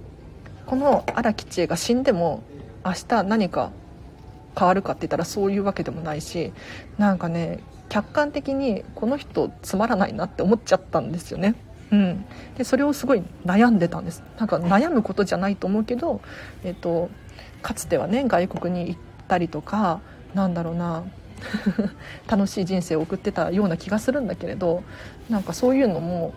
[0.66, 2.42] この荒木千恵が死んでも
[2.84, 3.70] 明日何か
[4.58, 6.52] 変わるかって言ったらそういうわけでもないし
[6.98, 11.54] なんかね客観的にこの人つまらないなって思っちゃったんですよね。
[11.90, 12.24] うん、
[12.58, 14.22] でそれをすごい悩んでたんです。
[14.38, 16.20] なんか悩むことじゃないと思うけど、
[16.64, 17.08] えっと、
[17.62, 20.00] かつてはね外国に行ったりとか
[20.34, 21.04] なんだろうな
[22.28, 24.82] 楽しい人生を送ってたような気がするんだけれど
[25.30, 26.34] なんかそういうのも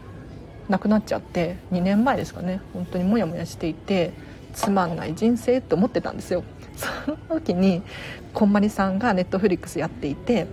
[0.69, 2.61] なくなっちゃって2年前ですかね。
[2.73, 4.13] 本当にモヤモヤしていて
[4.53, 6.43] つまんない人生って思ってたんですよ。
[6.75, 7.81] その時に
[8.33, 10.47] こんまりさんがネットフリックスやっていて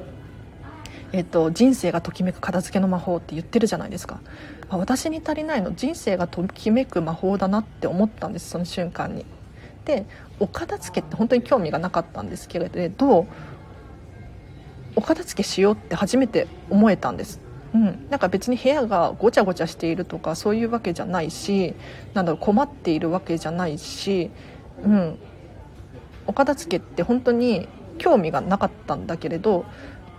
[1.13, 4.21] えっと、人生がときめく片付けの魔法って言ってるじゃないですか。
[4.69, 9.25] 私に足りないの人生がときめく魔法だなって思ったんですその瞬間に。
[9.87, 10.05] で
[10.39, 13.27] お片付けって本当に興味がなかったんですけれど
[14.95, 17.41] お片付けしようって初めて思えたんです。
[17.75, 21.75] うん、なんか別に部屋がごちゃごちゃしているとかそういうわけじゃないし
[22.15, 24.31] なんだろう困っているわけじゃないし、
[24.83, 25.19] うん、
[26.29, 27.67] お片付けって本当に
[27.99, 29.65] 興味がなかったんだけれど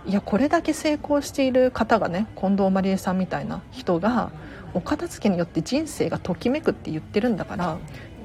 [0.04, 4.30] いやこれだけ成功している方がね近藤麻理恵さんみたいな人が
[4.74, 7.78] お片付けによって人生がときめくって言ってるんだから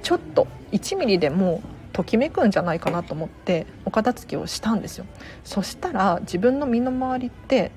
[0.03, 5.05] ちょっと1ミリでもときめくんじゃないかなと思ってお片付けをしたんですよ。
[5.45, 7.71] そしたら自分の身の回りって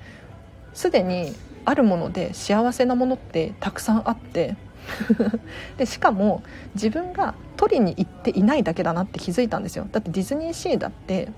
[0.73, 1.33] すでに
[1.65, 4.57] あるもので幸せなものってたくさんあって
[5.77, 6.43] でしかも
[6.75, 9.87] 自分が取りに行っていないだけだなって気づいたんですよ。
[9.91, 11.29] だってディズニーシーだって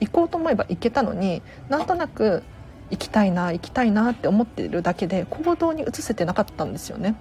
[0.00, 2.42] 行こうと思えば行けたのになんとなく
[2.90, 7.16] 行きたいな行きたいなって思ってるだけで行動に移せてなかったんですよね。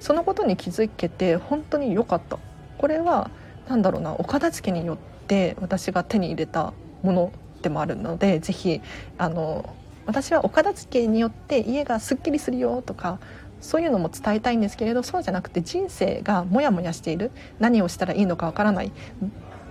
[0.00, 2.38] そのことに気づけて本当に良かった。
[2.78, 3.30] これは
[3.68, 8.80] 何だろうなお片付けによって私が手に入れたものでもあるのでぜひ
[9.18, 13.20] あの私はお片付けによって家がすっきりするよとか
[13.62, 18.92] そういうのも伝えたいんですけれどそうじゃなくて人生がモヤモヤしている何をしたらいいのかわからない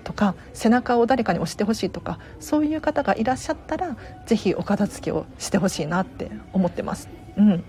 [0.03, 7.09] とか背中を誰かに押してほしいとかそういう方がいらっしゃったら是非お片付けをしてほしいなって思ってます。
[7.37, 7.63] うん。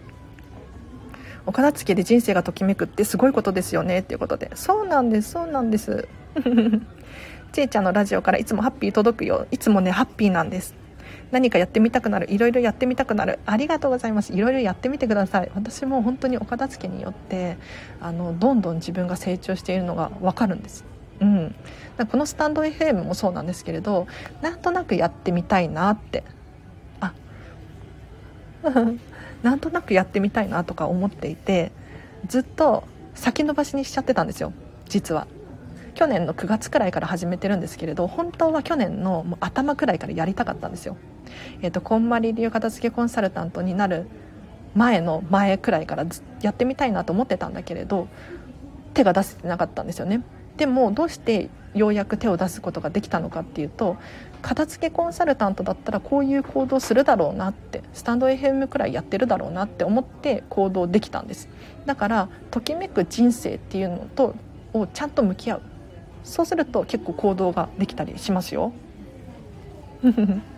[1.45, 4.51] お片付けで人生がときめくってすごいことですよねっていうことで。
[4.55, 6.09] そうなんですそうなんです。
[7.53, 9.47] ちいちゃんのラジオからいつもハッピー届くよ。
[9.51, 10.75] いつもねハッピーなんです。
[11.33, 13.38] 何かやってみたくなるいろいろやってみたくなる。
[13.47, 14.35] ありがとうございます。
[14.35, 15.51] いろいろやってみてください。
[15.55, 17.57] 私も本当にお片付けによって
[18.01, 20.85] あのどんどん自分が成長しているのが分かるんです。
[21.21, 21.55] うん、
[22.11, 24.09] このスタンド FM もそうなんですけれど
[24.40, 26.23] なんとなくやってみたいなって。
[27.01, 27.14] あ。
[29.42, 31.73] なんとなくやってみたいなとか思っていて
[32.29, 34.53] ずっと先延ばしにしちゃってたんですよ。
[34.87, 35.27] 実は。
[35.95, 40.97] 去年の9月くらいから始めてるんですけれど本当は去年の頭くらいからやりたかったんですよ。
[41.62, 44.07] えっ、ー、とこんまり流片付けコンサルタントになる
[44.75, 46.05] 前の前くらいから
[46.40, 48.09] やってみたいなと思ってたんだけれど
[48.95, 50.23] 手が出せてなかったんですよね。
[50.57, 53.97] でもどうしてようやく手を出すことができたのかっていうと
[54.42, 61.49] 片付けコンサルタントだったらこういう行動するだろうなってスタンド FM くらいやってるだろうなって思って行動できたんです。
[61.87, 64.35] だからときめく人生っていうのと
[64.75, 65.62] をちゃんと向き合う。
[66.25, 68.73] そうすると結構行動ができたりしますよ。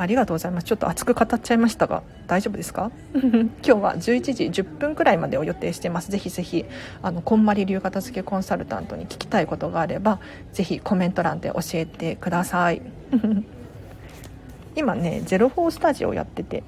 [0.00, 0.64] ありがとうございます。
[0.64, 2.90] ちょっと熱く語っちゃいましたが大丈夫ですか？
[3.12, 6.10] 今日は11時10分くらいまでを予定してます。
[6.10, 6.64] ぜひぜひ
[7.02, 10.18] あのこんまり流片付けコンサルタントに聞きたいことがあれば
[10.52, 12.82] ぜひコメント欄で教えてください。
[14.76, 16.62] 今ね04スタジオやってて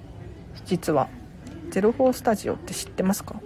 [0.67, 1.09] 実は。
[1.71, 3.37] 04スタジオって知ってますか？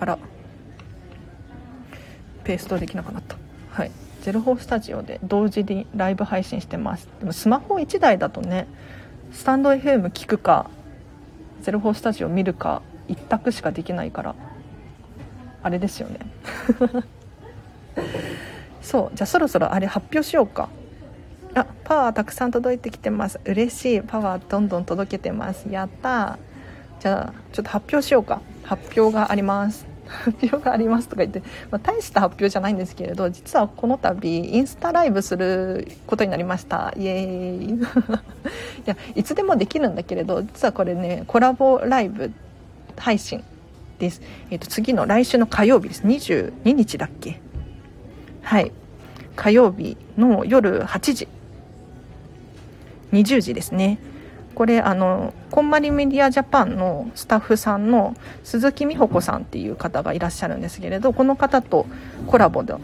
[0.00, 0.18] あら。
[2.44, 3.36] ペーストできなくなった。
[3.70, 3.90] はい
[4.26, 7.08] ゼロフォースタジオで同時にライブ配信してます。
[7.20, 8.66] でもスマホ1台だとね
[9.30, 10.68] スタンド FM 聞くか
[11.60, 14.34] ゼロフォースタジオ見るか一択しかできないから
[15.62, 16.18] あれですよね。
[18.82, 20.70] そうじゃあそろそろあれ発表しようか。
[21.54, 23.38] あパワーたくさん届いてきてます。
[23.44, 24.00] 嬉しい。
[24.02, 25.68] パワーどんどん届けてます。
[25.70, 26.40] やった
[26.98, 28.40] じゃあちょっと発表しようか。
[28.64, 29.95] 発表があります。
[30.06, 31.40] 発表がありますとか言って、
[31.70, 36.92] まあ、大した発表じゃないんですけれど実はこの度インスタライブすることになりました。
[36.96, 37.74] イエーイ。
[37.76, 37.78] い
[38.84, 42.32] やいつでもできるんだけれど実はこれねコラボライブ
[42.96, 43.42] 配信
[43.98, 46.02] です、えー、と次の来週の火曜日です。
[46.02, 47.40] 22日だっけ？
[48.42, 48.72] はい。
[49.34, 51.28] 火曜日の夜8時。
[53.12, 53.98] 20時ですね。
[54.56, 61.84] これあのこんまりメディアジャパンのスタッフさんの鈴木美穂子さんっていう方がいらっしゃるんですけれどこの方と
[62.26, 62.74] コラボで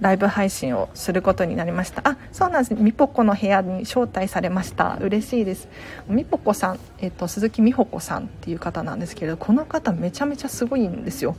[0.00, 2.00] ライブ配信をすることになりました。
[2.08, 2.74] あそうなんです。
[2.74, 4.96] みぽこの部屋に招待されました。
[5.02, 5.68] 嬉しいです。
[6.08, 11.36] みぽこさん、えっと、鈴木美穂子さんっていう方なんですけれどこの方めちゃめちゃすごいんですよ。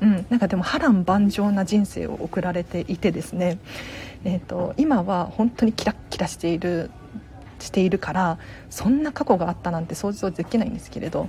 [0.00, 3.58] うん、なんかでも波乱万丈な人生を送られていてですね、
[4.24, 6.90] えーと今は本当にキラッキラしている
[7.58, 8.38] しているから
[8.70, 11.28] そんな過去があったなんて想像できないんですけれど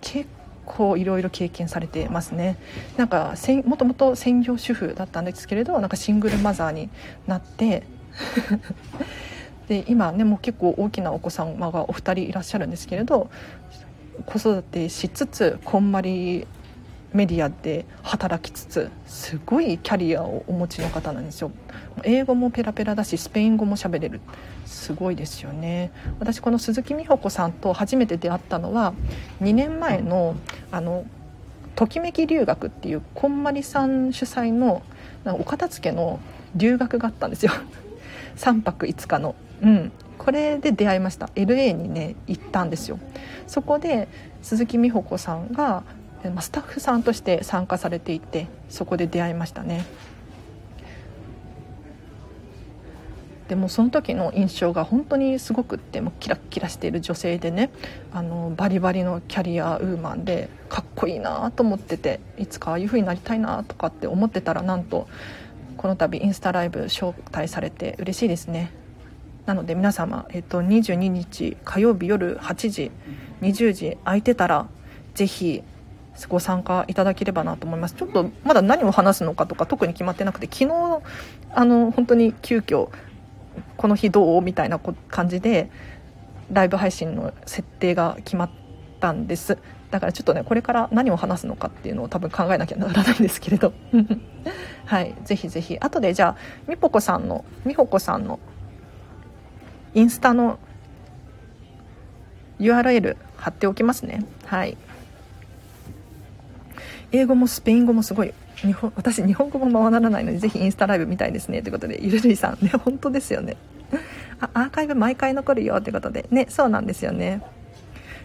[0.00, 0.28] 結
[0.64, 2.56] 構いろいろ経験されてますね。
[2.96, 6.90] なんかもともと専業主婦だったんですけれどなんかシングルマザーに
[7.26, 7.84] なって
[9.68, 13.30] で今ねもう結構大きなお子様がお二人いらっしゃるんですけれど
[14.26, 16.46] 子育てしつつこんまり
[17.12, 21.50] メディアで働きつつすごいキャリアをお持ちの方なんですよ。
[22.04, 24.20] 英語もペラペラだしスペイン語も喋れる。
[24.66, 25.90] すごいですよね。
[26.20, 28.92] 私この鈴木美穂子さんと初めて出会ったのは
[29.40, 30.36] 2年前の
[30.70, 31.06] あの
[31.74, 34.82] ときめき留学っていうこんまりさん主催の
[35.24, 36.18] お片付けの
[36.54, 37.52] 留学があったんですよ。
[38.36, 39.34] 3泊5日の。
[39.62, 39.92] うん。
[40.18, 41.26] これで出会いました。
[41.36, 42.98] LA にね行ったんですよ。
[43.46, 44.08] そこで
[44.42, 45.84] 鈴木美穂子さんが
[46.34, 49.84] まスタッフさんとして参加されていてそこで出会いましたね。
[53.48, 57.70] でもその時の印象が本当にすごくってもうキラッキラしている女性でね
[58.12, 65.08] あのバリバリのキャリアウーマンでかっこいいなと思ってていつかああいう風になりたいなとかって思ってたらなんと
[65.78, 68.70] この度インスタライブ招待されて嬉しいですね。
[69.46, 72.90] なので皆様、えっと、22日火曜日夜8時
[73.40, 74.66] 20時空いてたら
[75.14, 75.62] ぜひ
[76.26, 77.94] ご参加いただければなと思います。
[77.94, 81.02] ちょっとまだ何を話すのかとか特に決まってなくて昨日
[81.52, 82.88] あの本当に急遽
[83.76, 85.70] この日どうみたいな感じで
[86.50, 88.50] ライブ配信の設定が決まっ
[89.00, 89.58] たんです。
[89.90, 93.72] だからちょっとねこれから何を話すのかっていうのを多分考えなきゃならないんですけれど。
[94.86, 95.14] はい。
[95.24, 95.78] ぜひぜひ。
[95.78, 98.40] 後でじゃあみぽこさんのみほこさんの
[99.94, 100.58] インスタの
[102.58, 104.24] URL 貼っておきますね。
[104.46, 104.76] はい。
[107.12, 111.62] 英語もスペイン語もすごい日本私日本語もままならないのでぜひインスタライブ見たいですね。
[111.62, 112.64] ということでゆるりさん。
[112.64, 113.56] ね本当ですよね。
[114.40, 116.26] あアーカイブ毎回残るよということで。
[116.30, 117.42] ねそうなんですよね。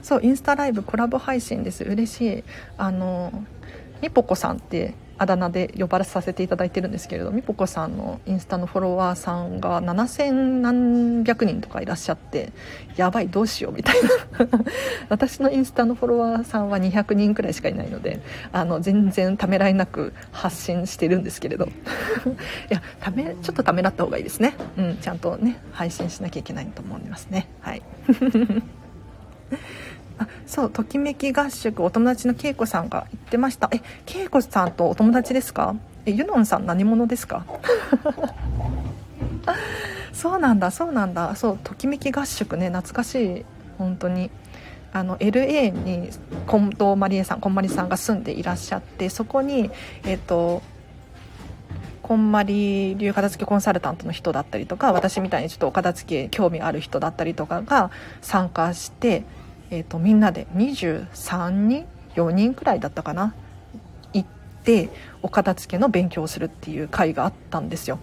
[0.01, 1.83] そうインスタライブコラボ配信です。
[1.83, 2.43] 嬉しい。
[2.77, 3.31] あの
[4.01, 12.51] ニポコさんってあだ名で呼ばれさせていただいてるんですけれどみぽこさんのインスタのフォロワーさんが7000何百人とかいらっしゃって
[12.97, 14.09] やばいどうしようみたいな。
[15.09, 18.19] 私のインスタのフォロワーさんは200人くらいしかいないので
[18.51, 21.65] あの全然ためらいなく発信してるんですけれど。
[21.65, 21.69] い
[22.69, 27.47] やためちょっとためらった方がいいですね、うん、ちゃんとね配信しなきゃいけないと思いますね。
[27.61, 27.81] はい。
[30.19, 33.69] あそうときめき合宿お友達のけいこさんが言ってました。
[33.73, 35.75] えけいこさんとお友達ですか？
[36.05, 37.45] えゆのんさん何者ですか？
[40.13, 41.35] そうなんだそうなんだ。
[41.35, 43.45] そうときめき合宿ね懐かしい。
[43.77, 44.29] 本当に。
[44.95, 46.11] あの LA に
[46.47, 49.71] 近藤まりえさんこんまりさんが住んでいらっしゃってそこに
[50.05, 50.61] えっ、と
[52.03, 57.89] こんまり流片付けコンサルタントの人だったりとか私みたいにちょっとお片付け興味ある人だったりとかが
[58.21, 59.23] 参加して
[59.69, 61.85] えーと、みんなで23人
[62.15, 63.33] 4人くらいだったかな。
[64.13, 64.27] 行っ
[64.63, 64.89] て
[65.21, 67.99] お片付けの勉強をするっていう会があったんですよ。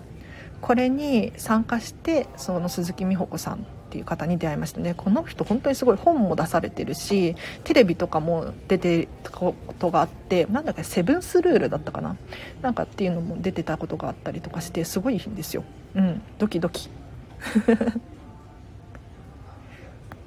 [0.61, 3.59] これに参加してその鈴木美穂子さんっ
[3.91, 4.95] ていう方に出会いましたね。
[4.95, 7.35] この人本当にすごい本も出されてるし
[7.65, 12.17] テレビとかも出てたことがあってなんだっけセブンスルールだったかな。
[12.63, 15.65] なんかっていうのも出てたことがあったりとかしてすごいんですよ。
[15.95, 16.23] うん。
[16.39, 16.91] ドキドキ。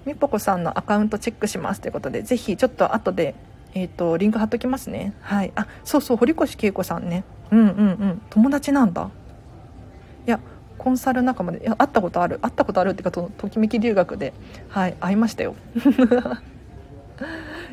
[0.06, 3.36] みぽこさんのアカウントチェックしますということでぜひちょっと後で
[3.76, 5.14] えーと、リンク貼っときますね。
[5.22, 5.51] はい。
[5.56, 7.24] あそうそう堀越恵子さんね。
[7.51, 8.22] うんうんうん。
[8.30, 9.10] 友達なんだ。
[10.28, 10.39] いや
[10.78, 12.38] コンサル仲間でいや会ったことある。
[12.39, 14.34] 会ったことあるっていうかとときめき留学で。
[14.70, 14.95] はい。
[14.99, 15.56] 会いましたよ。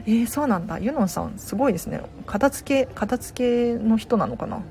[0.06, 0.78] えー、そうなんだ。
[0.78, 2.00] ユノンさんすごいですね。
[2.26, 4.62] 片付け片付けの人なのかな。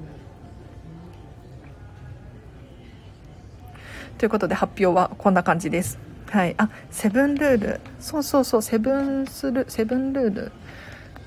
[4.18, 6.09] ということで発表はこんな感じです。
[6.30, 6.56] はい。
[6.58, 7.82] あセブンルール。
[8.00, 8.62] そうそうそう。
[8.62, 10.52] セブンスルセブンルール。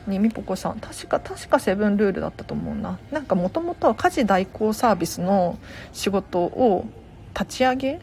[0.06, 0.80] にみぽこさん。
[0.80, 2.98] 確か確かセブンルールだったと思うな。
[3.10, 5.58] なんかもともとは家事代行サービスの
[5.92, 6.86] 仕事を
[7.34, 8.00] 立ち上げ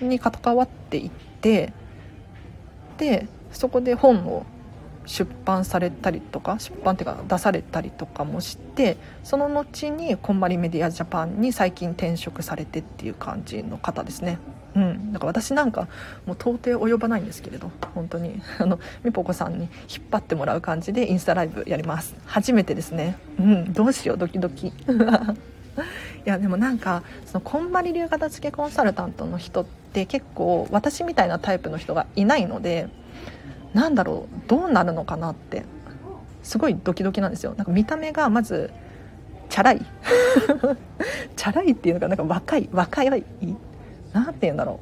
[0.00, 1.10] に関わっていっ
[1.40, 1.72] て
[2.98, 4.46] でそこで本を
[5.06, 14.38] 出版されたりとか出版っていうか出されたりとかもしてその後にこんまりメディアジャパンに最近転職されてっていう感じの方ですね。
[14.74, 15.88] うん、だから私なんか
[16.26, 18.42] もう到底及ばないんですけれど本当に。
[18.58, 19.70] あのみぽこさんに引っ
[20.10, 22.14] 張ってもらう感じでインスタライブやります。
[22.26, 23.16] 初めてですね。
[23.38, 23.72] うん。
[23.72, 24.18] どうしよう。
[24.18, 24.68] ドキドキ。
[24.68, 24.72] い
[26.24, 32.88] やでもなんかそのこんまり流片付けコンサルタントの人って結構私みたいなタイプの人がいないので
[33.74, 34.48] なんだろう。
[34.48, 35.64] どうなるのかなって。
[36.42, 37.54] すごいドキドキなんですよ。
[37.56, 38.70] なんか見た目がまず
[39.48, 39.80] チャラい。
[41.36, 43.24] チャラいっていうのがなんか若い若い。
[44.14, 44.80] 何て言うんだろ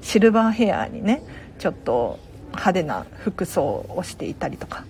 [0.00, 0.04] う。
[0.04, 1.22] シルバーヘアにね
[1.58, 2.20] ちょっと
[2.50, 4.84] 派手な服装をしていたりとか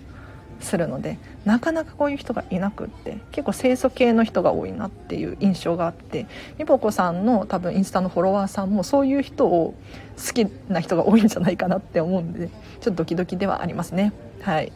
[0.59, 6.27] するのでなかなかこういう人がいなくって結構清楚系の人が多いなっていう印象があって
[6.57, 9.73] みぽこさんの多分インスタのフォロワーさんもそういう人を
[10.17, 14.11] 好きな人が多いんじゃないかなって思うんでちょっとドキドキではありますね。
[14.41, 14.71] はい。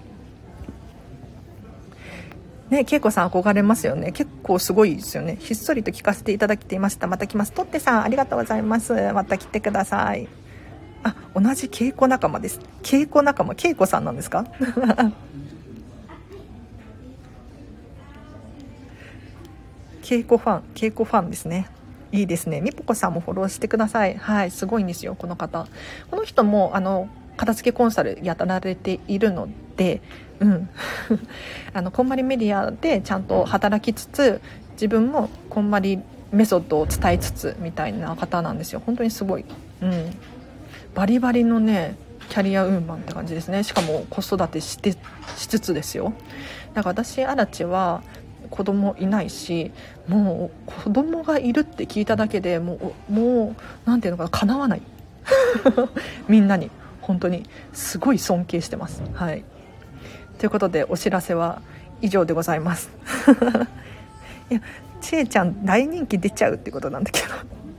[2.70, 4.12] ね、恵子さん憧れますよね。
[4.12, 5.38] 結構すごいですよね。
[5.40, 7.08] ひっそりと聞かせていただきていました。
[7.08, 7.52] また来ます。
[7.52, 8.94] とってさん、ありがとうございます。
[9.14, 10.28] また来てください。
[11.04, 12.60] あ、同じ稽古仲間です。
[12.84, 14.46] 稽古仲間、恵子さんなんですか？
[20.04, 21.68] 稽古ファン、稽古ファンですね。
[22.12, 22.62] いいですね。
[22.62, 24.16] みぽこさんもフォローしてください。
[24.16, 25.68] はい、すごいんですよ、この方。
[26.10, 27.08] この人も、あの、
[27.38, 29.48] 片付けコンサルやられているの
[29.78, 30.02] で、
[30.40, 30.70] うん、
[31.74, 34.42] あのこんまりメディアでちゃんと働きつつ
[34.74, 36.00] 自分もこんまり
[36.32, 38.82] メソッドを伝えつつみたいな方なんですよ。
[38.86, 39.46] 本当にすごい、
[39.82, 40.16] うん、
[40.96, 41.96] バリバリのね
[42.30, 43.64] キャリアウーマンって感じですね。
[43.64, 44.92] しかも子育てして
[45.36, 46.14] しつつですよ。
[46.74, 48.02] だから私アラチは
[48.50, 49.72] 子供いないし
[50.08, 54.82] もう子供がいるって聞いただけでもうもう何ていうのかなかなわない。
[56.30, 56.72] みんなに。
[57.10, 59.02] 本当にすごい尊敬してます。
[59.16, 59.44] はい。
[60.40, 61.62] ということでお知らせは
[62.02, 62.90] 以上でございます。
[64.50, 64.62] いや
[65.02, 67.28] ちえちゃん大人気出ちゃうってことなんだけど。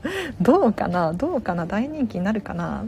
[0.40, 1.12] どうかな？
[1.14, 1.66] どうかな？
[1.66, 2.84] 大人気になるかな？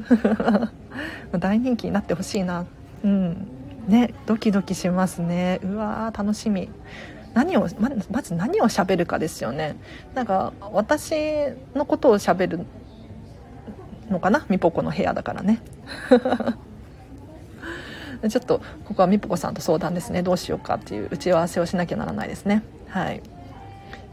[1.38, 2.66] 大人気になってほしいな。
[3.02, 3.48] うん。
[3.88, 5.58] ねドキドキしますね。
[5.64, 6.68] うわー楽しみ。
[7.32, 9.76] 何をままず何を喋るかですよね。
[10.14, 11.14] なんか私
[11.74, 12.66] のことを喋る
[14.10, 14.44] のかな？
[14.50, 15.60] みぽこの部屋だからね。
[18.28, 20.22] ちょっとここはみぽこさんと相談ですね。
[20.22, 22.62] どうしようかっていう打ち合わせをしなきゃならないですね。
[22.88, 23.22] はい。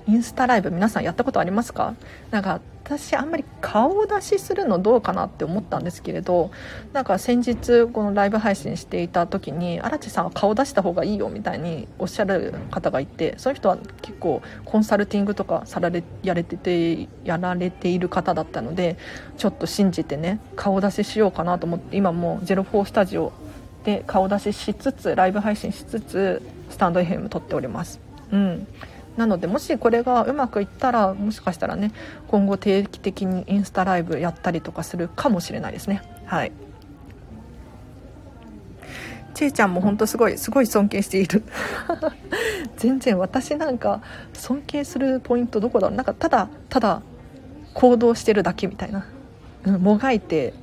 [0.08, 1.94] インスタライブ皆さんやったことありますか？
[2.32, 6.50] なんか私あんまり顔出しするのどうかなって思ったんですけれど
[6.92, 18.98] なんか先日このライブ配信していた時に荒地さんは顔出した方がいいよみたいにおっしゃる方がいてそういう人は結構コンサルティングとかさられやれててやられている方だったので
[19.38, 23.32] ちょっと信じてね顔出ししようかなと思って今もう04スタジオ
[23.84, 28.00] で顔出ししつつライブ配信しつつスタンド FM 撮っております。
[28.32, 28.68] うん。
[29.18, 31.92] なのでもしこれがうまくいったらもしかしたらね
[32.30, 36.02] 今後定期的にインスタライブやったりとかするかもしれないですね。
[36.26, 36.52] はい。
[39.34, 41.44] ちえちゃんも本当すごいすごい尊敬している。
[42.78, 44.02] 全然私なんか
[44.34, 45.98] 尊敬するポイントどこだろう。
[45.98, 47.02] なんかただただ
[47.74, 49.06] 行動してるだけみたいな、
[49.66, 50.54] もがいて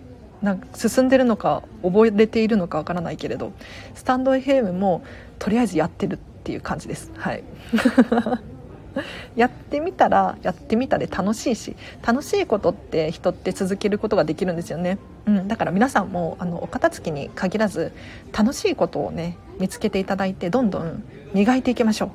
[0.42, 3.52] なんか進んでるのか覚えれているのかわからないけれど
[3.94, 5.02] スタンド FM も
[5.38, 7.10] とりあえずやってるっていう感じです。
[7.16, 7.42] はい。
[9.36, 11.76] やってみたらやってみたで楽しいし
[12.06, 17.92] 楽しいことって人って続けることができるんですよね、うん、だから皆さんもあのお片付きに限らず
[18.32, 22.10] 楽しいことをね見つけていただいてどんどん磨いていきましょ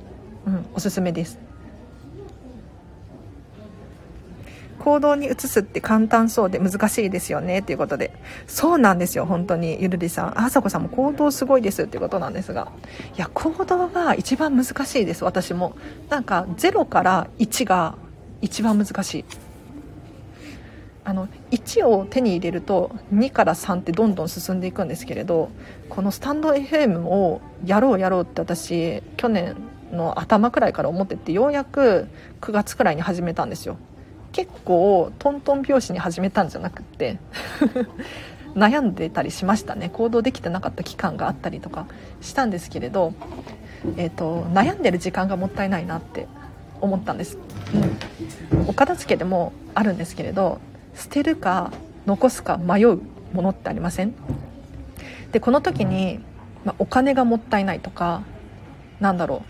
[0.48, 1.51] う、うん、おすすめです。
[4.82, 8.12] 行動に移すって簡単そうで難しいですよねということで。
[8.48, 10.40] そうなんですよ本当にゆるりさん。
[10.42, 12.72] あさこさんも行動すごいですっていうことなんですが。
[13.16, 15.76] いや行動が一番難しいです私も。
[16.10, 17.96] なんか0から1が
[18.42, 19.26] 一番難しい。
[21.04, 25.50] あの1を手に入れると2から3ってどんどん進んでいくんですけれど
[25.90, 29.56] このスタンド FM をやろうやろうって私去年
[29.92, 32.08] の頭くらいから思ってってようやく
[32.42, 33.78] 9月くらいに始めたんですよ。
[34.32, 37.20] 結構トントン拍子に始めたんじゃなくって
[38.56, 39.90] 悩んでたりしましたね。
[39.90, 41.88] 行動できてなかった期間があったりとか
[42.22, 43.14] したんですけれど、
[43.98, 46.28] えーと、悩んでる時間がもったいないなって
[46.82, 47.38] 思ったんです、
[48.52, 50.60] うん、お片付けでもあるんですけれど
[50.96, 51.72] 捨てるか
[52.06, 53.00] 残すか迷う
[53.34, 54.14] ものってありません？
[55.32, 56.20] でこの時に、
[56.66, 58.24] まあ、お金がもったいないとか
[59.00, 59.44] なんだろ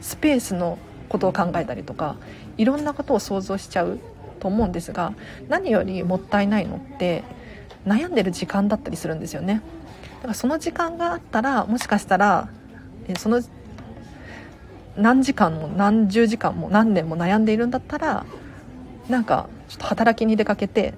[0.00, 0.78] うスペースの
[1.08, 2.16] ことを考えたりとか
[2.58, 3.98] いろんなことを想像しちゃう
[4.40, 5.12] と思うんですが
[5.48, 7.24] 何よりもったいないのって
[7.86, 9.62] 悩んでる時間だったりするんですよね。
[10.16, 12.48] だからその時間があったらもしかしたら
[13.18, 13.40] その
[14.96, 18.26] 何時間も何十時間も何年も悩んでいるんだったら
[19.08, 20.94] なんかちょっと働きに出かけて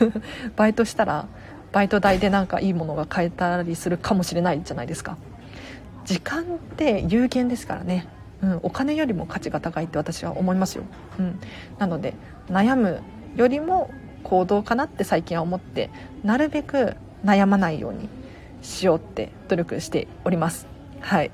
[0.56, 1.26] バイトしたら
[1.72, 5.16] バイト代でなんかいいものが買えたりするかもしれないじゃないですか。
[6.04, 6.46] 時間っ
[6.76, 8.06] て有限ですからね。
[8.42, 10.84] うん、お金よりも価値が高いって私は思いますよ、
[11.18, 11.40] うん、
[11.78, 12.14] なので
[12.48, 13.02] 悩む
[13.36, 13.90] よりも
[14.22, 15.90] 行動かなって最近は思って
[16.22, 18.08] なるべく悩まないように
[18.62, 20.66] しようって努力しております。
[21.00, 21.30] はい。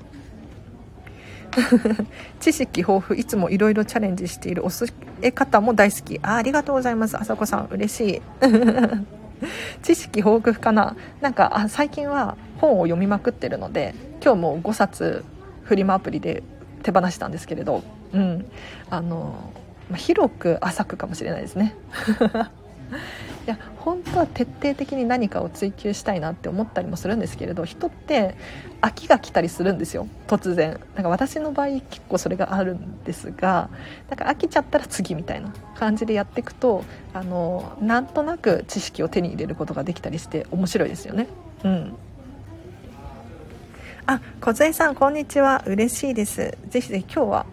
[2.39, 4.85] 知識豊富いつもいろいろチャレンジしているおす
[5.21, 6.19] え方も大好き。
[6.21, 7.17] あありがとうございます。
[7.17, 8.21] あさこさん嬉しい。
[9.81, 10.95] 知識豊富かな。
[11.21, 15.23] なんかあ最近は本を読みまくってるので今日も5冊
[15.63, 16.43] フリマアプリで
[16.85, 17.83] 手放したんですけれど、
[18.13, 18.45] うん、
[18.91, 19.51] あの、
[19.89, 21.75] ま広く浅くかもしれないですね。
[23.47, 28.35] いや本当は徹底的に何かを追求したいなって思ったりもするんですけれど人って
[28.81, 30.79] 飽きが来たりするんですよ突然。
[30.95, 33.69] なんか私の場合結構それがあるんですが
[34.09, 36.83] なんか飽きちゃったら次みたいな感じでやっていくと
[37.13, 41.27] あのなんとなく知識を手に入れることができたりして面白いですよね。
[41.63, 41.95] うん。
[44.07, 45.63] あ、梢さんこんにちは。
[45.65, 46.55] 嬉しいです。
[46.69, 47.45] ぜひぜひ今日は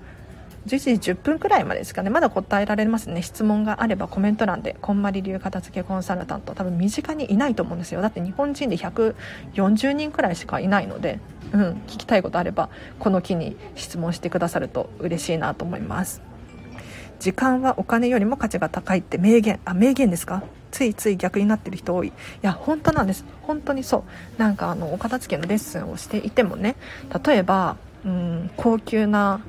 [0.67, 2.11] 11時10分くらいまでですかね。
[2.11, 3.23] まだ答えられますね。
[3.23, 6.55] 質問があればコメント欄でこんまり流片付けコンサルタント。
[6.55, 8.03] 多分身近にいないと思うんですよ。
[8.03, 11.21] だって日本人で140人くらいしかいないので
[11.53, 16.21] うん聞きたいことあればこの機に質問してくださると嬉しいなと思います。
[17.19, 19.59] 時間はお金よりも価値が高いって名言。
[19.65, 20.43] あ名言ですか？
[20.73, 22.09] ついつい逆になってる人多い。
[22.09, 23.25] いや本当なんです。
[23.43, 24.41] 本当にそう。
[24.41, 26.75] なんかあのお片付けのレッスンをしていてもね。
[27.25, 29.41] 例えばうん高級な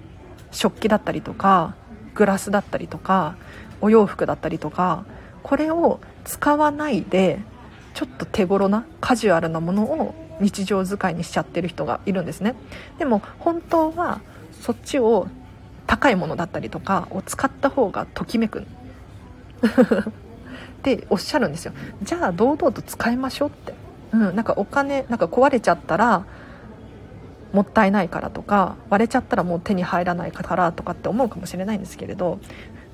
[0.51, 1.73] 食器だったりとか
[2.13, 3.35] グラスだったりとか
[3.81, 5.05] お洋服だったりとか
[5.41, 7.39] これを使わないで
[7.93, 12.55] ちょっと手頃なカジュアルなものを日常使いにしちゃってる人がいるんですね。
[12.99, 14.21] でも本当は
[14.61, 15.27] そっちを
[15.87, 18.65] 高いものだったりとかを使った方がときめく。
[20.91, 21.73] っておっしゃるんですよ。
[22.01, 23.73] じゃあ堂々と使いましょうって、
[24.11, 26.25] うん、なんかお金なんか壊れちゃったら
[27.53, 32.39] もったいないからとか割れちゃったらもう手に入らないからとかって思うかもしれないんですけれど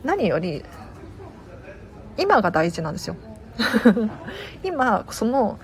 [0.03, 0.63] 何より
[2.17, 3.15] 今が大事なんですよ。
[4.63, 5.57] 今その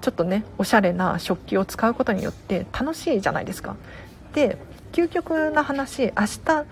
[0.00, 3.76] ちょっとねおしゃれな食器を使うことによって楽しいじゃないですか。
[4.34, 4.58] で
[4.90, 6.10] 究極な話明
[6.44, 6.64] 日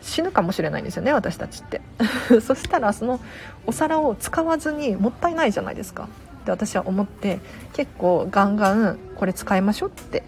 [0.00, 1.80] 死ぬかもしれないんですよね私たちって。
[2.40, 3.20] そしたらその
[3.66, 6.04] お皿を使わずにもったいないじゃないですか。
[6.04, 7.40] って私は思って
[7.72, 10.22] 結構ガンガンこれ使いましょうって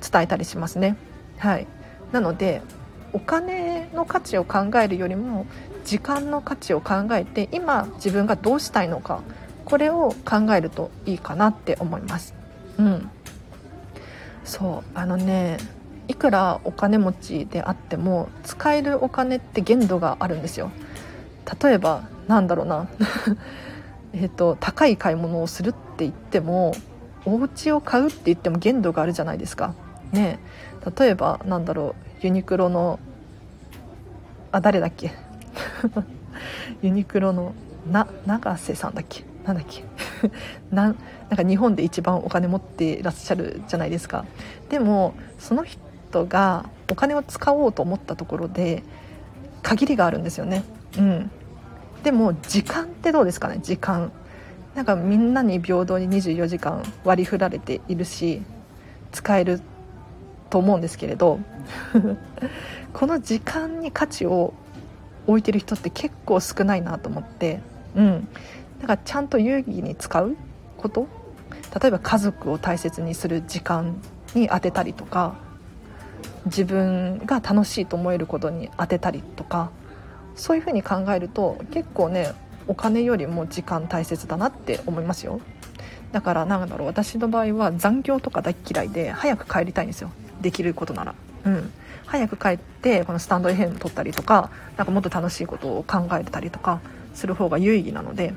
[0.00, 0.96] 伝えたりしますね。
[1.38, 1.66] はい。
[2.12, 2.62] なので
[3.12, 5.46] お金の価値を考えるよりも
[5.84, 9.22] 時間の価値を考えて今自分がどうしたいのか
[9.64, 12.34] これを考えるといいかなって思います。
[12.78, 13.10] うん。
[14.44, 14.98] そう。
[14.98, 15.58] あのね
[16.08, 20.70] いくらお金持ちであっても使えるお金って限度があるんですよ。
[21.62, 22.88] 例えばなんだろうな。
[24.12, 26.74] えっと高い買い物をするって言っても
[27.24, 29.74] お家を買うって言っても限度があるじゃないですか。
[30.12, 30.38] ね。
[30.98, 32.26] 例えばなんだろう。
[32.26, 32.98] ユニクロの
[34.52, 35.12] あ誰だっけ。
[36.82, 37.54] ユニクロの
[37.90, 39.24] な永瀬さんだっけ。
[39.44, 39.84] なんだっけ。
[40.70, 40.94] ななん
[41.36, 44.24] か日本で一番お金持っていらっしゃるじゃないですか。
[44.68, 45.80] でもその人
[46.24, 48.82] がお金を使おうと思ったところで
[49.62, 50.62] 限りがあるんですよね。
[50.96, 51.30] うん。
[52.04, 54.12] でも時間ってどうですかね時間。
[54.74, 58.42] なんかみんなに平等に24時間割り振られているし
[59.12, 59.60] 使える
[60.50, 61.38] と思うんですけれど
[62.92, 64.52] この時間に価値を
[65.28, 67.60] 置いてる人って結構少ないなと思って
[67.96, 68.28] うん。
[68.80, 70.36] だからちゃんと有意義に使う
[70.76, 71.06] こと？
[71.80, 73.96] 例えば家族を大切にする時間
[74.34, 75.36] に当てたりとか
[76.46, 79.70] 自分が楽しいと思えることに当てたりとか
[80.34, 82.32] そういうふうに考えると結構ね
[82.66, 85.40] お金よりも時間大切だなって思いますよ。
[86.12, 90.10] だからなんだろう私の場合は残業とか大嫌いで早く帰りたいんですよ。
[90.40, 91.14] できることなら。
[91.44, 91.72] うん。
[92.06, 96.80] 早く帰ってこのスタンド FM 撮ったりとかなんかもっと楽しいことを考えてたりとか
[97.14, 98.34] する方が有意義なので、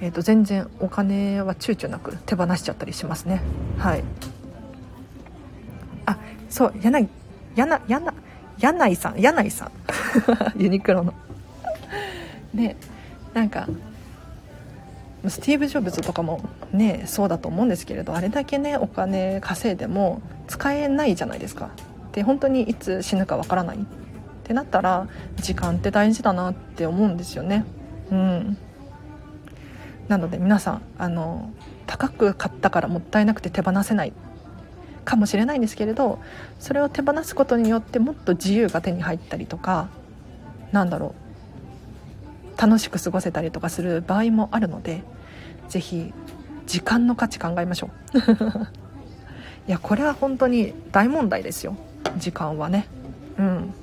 [0.00, 3.42] えー、と全然お金は躊躇なく手放しちゃったりしますね。
[3.78, 4.04] はい。
[6.48, 7.08] そう柳
[7.56, 8.12] 柳柳
[8.58, 9.70] 柳井さん柳井さん。
[10.60, 11.14] ユニクロの。
[12.54, 12.76] で
[13.34, 13.68] なんか
[15.26, 16.40] スティーブ・ジョブズとかも
[16.72, 21.70] ねそうだと思うんですけれどあれだけねお金稼いでも使えないじゃないですか。
[22.12, 23.76] で本当にいつ死ぬかわからない。
[23.76, 23.80] っ
[24.44, 27.64] てなったら時間って大事だなって思うんですよね。
[28.10, 28.56] うん。
[30.08, 31.50] なので皆さんあの
[31.86, 34.12] 高く買ったからもったいなくて手放せない。
[35.08, 36.18] かもしれないんですけれど
[36.60, 39.88] それを手放すことによってもっと自由が手に入ったりとか
[40.70, 41.14] なんだろ
[42.54, 45.02] う楽しく過ごせたりとかする場合もあるので
[45.70, 46.12] 是非
[46.66, 48.18] 時間の価値考えましょう。
[49.66, 51.74] いやこれは本当に大問題ですよ。
[52.18, 52.86] 時間はね。
[53.38, 53.74] うん。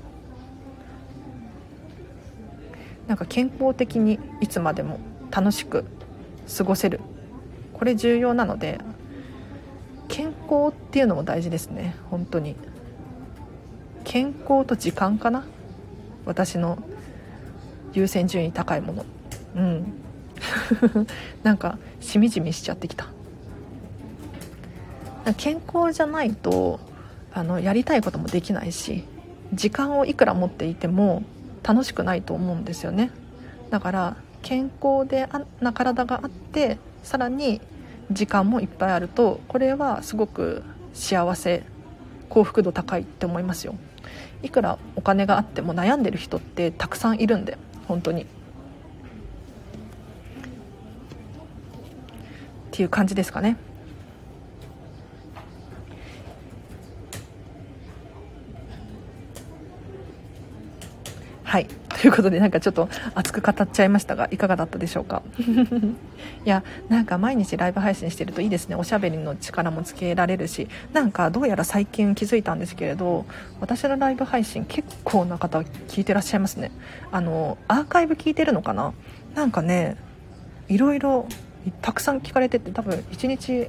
[3.07, 4.99] なんか健康的にいつまでも
[5.31, 5.85] 楽しく
[6.55, 6.99] 過ごせる。
[7.73, 8.79] これ重要なので
[10.07, 11.95] 健康っていうのも大事ですね。
[12.09, 12.55] 本当に。
[14.03, 15.45] 健康と時間かな。
[16.25, 16.77] 私の
[17.93, 19.05] 優先順位高いもの。
[19.55, 19.93] うん。
[21.43, 23.07] なんかしみじみしちゃってきた。
[25.33, 26.79] 健康じゃないと
[27.33, 29.03] あのやりたいこともできないし
[29.53, 31.23] 時間をいくら持っていても
[31.63, 33.11] 楽しくないと思うんですよね。
[33.71, 35.27] だから健康で
[35.59, 37.59] な体があってさらに
[38.11, 41.63] 時間もいっぱいあるとこれはすごく幸せ
[42.29, 43.75] 幸福度高いって思いますよ。
[44.43, 48.23] いくらお金があっても悩んでる人ってたくさんいるんで本当に。
[48.23, 48.25] っ
[52.71, 53.57] ていう感じですかね。
[61.43, 61.67] はい。
[62.05, 65.21] いうことでなんかちょっと熱く語っちゃいましたがいかがだったでしょうか？
[66.45, 68.75] いやなんか毎日ライブ配信してるといいですね。
[68.75, 73.25] おしゃべりの力もつけられるしなんかどうやら最近気づいたんですけれど
[73.59, 76.71] 私のライブ配信結構な方聞いてらっしゃいますね。
[77.11, 78.93] あのアーカイブ聞いてるのかな？
[79.35, 79.97] なんかね
[80.67, 81.27] いろいろ
[81.81, 83.67] たくさん聞かれてて多分1日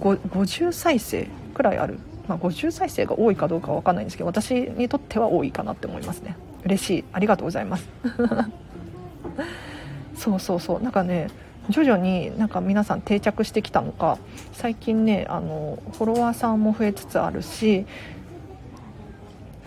[0.00, 1.98] 50再生くらいある。
[2.28, 6.36] まあ、50再生が多いかどうかは分かんないんですけど私にとっては多いかなって思いますね。
[6.64, 7.04] 嬉しい。
[7.12, 7.88] ありがとうございます。
[10.14, 10.82] そうそうそう。
[10.82, 11.28] なんかね
[11.70, 14.18] 徐々になんか皆さん定着してきたのか
[14.52, 17.86] 最近ねあのフォロワーさんも増えつつあるし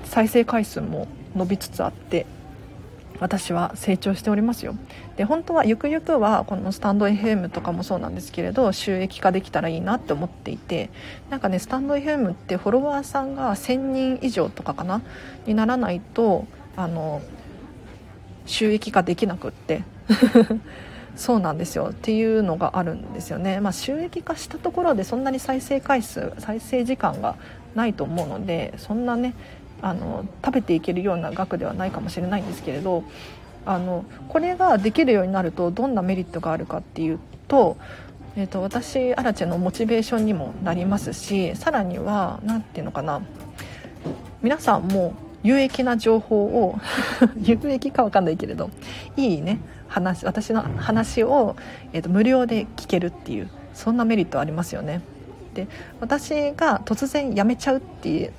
[0.03, 2.25] 再生回数も伸びつつあって
[3.19, 4.75] 私は成長しておりますよ。
[5.15, 10.89] で本当はゆくゆくはこのスタンド FM とかもそうなんですけれど収益化できたらいいなって思っていて
[11.29, 15.01] なんかねスタンド FM ってフォロワーさんが1000人以上とかかな
[15.45, 17.21] にならないとあの
[18.45, 19.83] 収益化できなくって。
[21.15, 21.91] そうなんですよ。
[21.91, 27.35] っていうのがあるんですよね、まあ、収益化したところでそんなに再生回数再生時間が
[27.73, 29.33] ないと思うのでそんなね
[29.81, 33.03] あの食べていけるような額ではないかもしれないんですけれど
[33.65, 37.77] あのこれができるようになるとどんなメリットがあるかっていうと,、
[38.35, 43.21] えーと、私アラチェのモチベーションにもなりますしさらには何て言うのかな。
[44.41, 45.13] 皆さんも
[45.45, 46.79] 有益な情報を
[47.39, 48.71] 有益か分かんないけれど
[49.15, 51.55] いいね話私の話を、
[51.93, 55.01] えーと、無料で聞けるっていうそんなメリットありますよね。
[55.53, 55.67] で
[56.01, 58.31] 私が突然辞めちゃうって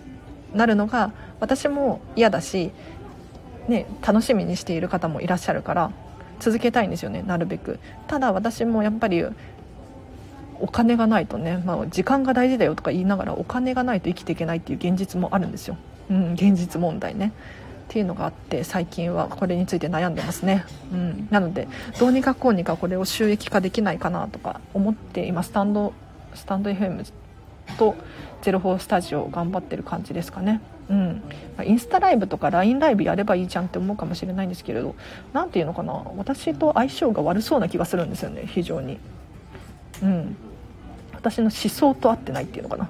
[0.53, 2.73] なるのが私も嫌だし、
[3.69, 5.91] ね、楽しみにしている方もいらっしゃるから
[6.41, 9.25] 続けたいんですよねなるべくただ私もやっぱり
[10.61, 15.79] お金がないとね、まあ、時間が大事だよとか言いながらお金がないと生きていけないっていう現実もあるんですよ
[16.11, 17.33] うん、現実問題ね。
[17.89, 21.69] っていうのがあって最近はこれについて悩んでますね、うん、なので
[22.01, 25.93] どうにかこうにかこれを収益化できないかなとか思って今スタンド
[26.35, 27.05] スタンド FM
[27.79, 27.95] と
[28.43, 30.61] 04スタジオ頑張ってる感じですかね。
[30.89, 31.23] うん。
[31.65, 34.95] インスタライブとか LINE ライブやればいいじゃんって思うかもしれないんですけれど
[35.33, 35.93] 何ていうのかな。
[36.17, 38.45] 私と相性が悪そうな気がするんですよね。
[38.47, 38.99] 非常に。
[40.03, 40.37] うん。
[41.13, 42.89] 私の思想と合ってないっていうのかな。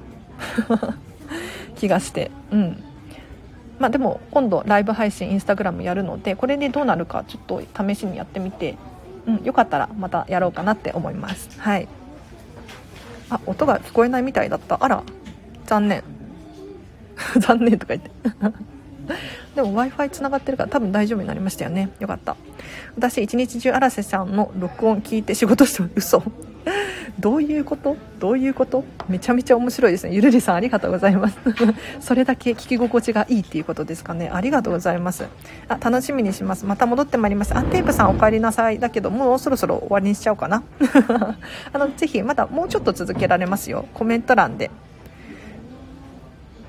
[1.76, 2.30] 気がして。
[2.50, 2.82] うん。
[3.78, 8.76] まあ、でも今度ライブ配信インスタグラムやるのでこれでどうなるかちょっと試しにやってみて、
[9.26, 11.60] うん、よかったらまたやろうかなって思います。
[11.60, 11.88] はい。
[13.28, 14.78] あ音が聞こえないみたいだった。
[14.80, 15.02] あら
[15.66, 16.02] 残念。
[17.38, 18.10] 残念とか言って
[19.54, 21.90] でも w i f i つながってるから多分大丈夫になりましたよね。
[21.98, 22.36] よかった。
[22.96, 26.22] 私一日中荒瀬さんの録音聞いて仕事して嘘。
[27.18, 27.96] どういうこと？
[28.18, 28.84] どういうこと？
[29.08, 30.14] めちゃめちゃ面白いですね。
[30.14, 31.38] ゆるりさんありがとうございます。
[32.00, 34.30] それだけ聞き心地がいいっていうことですかね。
[34.32, 35.24] ありがとうございます。
[35.68, 36.66] あ楽しみにします。
[36.66, 37.56] また戻ってまいります。
[37.56, 38.78] あテープさんお帰りなさい。
[38.78, 40.62] だけどもうそろそろ終わりにしちゃおうかな。
[41.72, 43.86] あのぜひまだもうちょっと続けられますよ。
[43.94, 44.70] コメント欄で。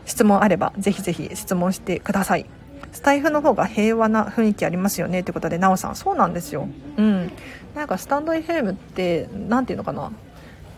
[0.08, 2.46] 質問あればぜひぜひ質問してください。
[2.94, 5.96] スタイフの方が平和な雰囲気ありますよねということでなおさん。
[5.96, 6.68] そうなんですよ。
[6.98, 7.32] うん。
[7.76, 10.12] なんかスタンド FM って何ていうのかな。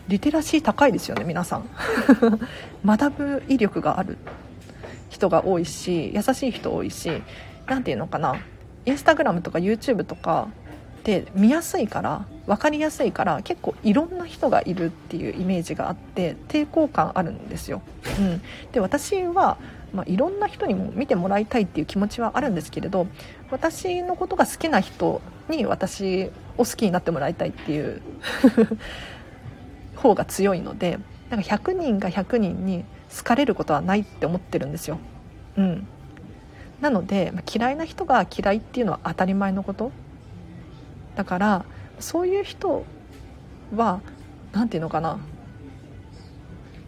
[0.08, 1.70] リテラシー高いですよね皆さん。
[2.84, 4.18] 学ぶ威力がある
[5.08, 7.22] 人が多いし優しい人多いし
[7.66, 8.36] 何ていうのかな。
[8.84, 10.48] インスタグラムとか YouTube とか
[11.00, 17.80] って見やすいから分かりやすいから結構いろんな人がいるっていうイメージがあって抵抗感あるんですよ。
[18.18, 18.42] うん、
[18.72, 19.56] で私は、
[19.94, 23.06] まあ、いろんな人にも見てもらいたいっていう気持ちはあるんですけれど
[23.50, 28.02] 私のことが好きな人に私を好きになってもらいたいっていう
[29.96, 30.98] 方が強いので
[31.30, 32.84] なんか100人が100人に
[33.16, 34.98] 好かれることはないって思ってるんですよ。
[35.56, 35.86] うん、
[36.80, 39.92] なので嫌いな人が嫌いっていうのは当たり前のこと
[41.20, 41.66] だから
[41.98, 42.86] そういう人
[43.76, 44.00] は
[44.52, 45.18] 何て言うのかな。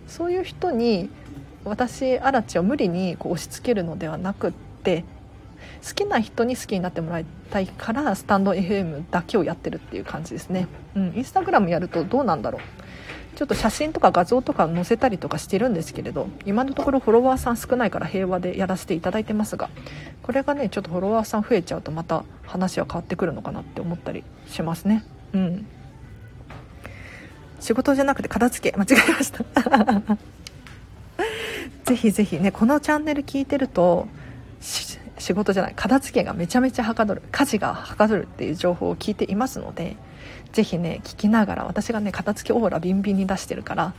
[0.06, 1.10] そういう人に
[1.66, 4.52] 私アラチを無理にこう押し付けるのではなくっ
[4.82, 5.04] て
[5.86, 10.66] 好きな人に好きになってもらいたいからスタンド FM だけをやってるっていう感じですね、
[10.96, 12.62] うん、インスタグラムやるとどうなんだろう。
[13.34, 19.70] ちょっと写真とか画像とか載せたりとかしてるんですけれど今のところフォロワーさん少ないから平和でやらせていただいてますが
[20.22, 25.04] これがねちょっとフォロワーさん増えちゃうとまた話は変わってくるのかなって思ったりしますね。
[25.32, 25.66] うん。
[27.58, 28.76] 仕事じゃなくて片付け。
[28.76, 29.44] 間違えました。
[31.84, 34.06] ぜひぜひねこのチャンネル聞いてると
[35.18, 39.96] 仕事じゃない片付けがめちゃめちゃはかどる家事がはかどるっていう情報を聞いていますので
[40.52, 43.94] ぜひね聞きながら私がね片付けオーラビンビンに出してるから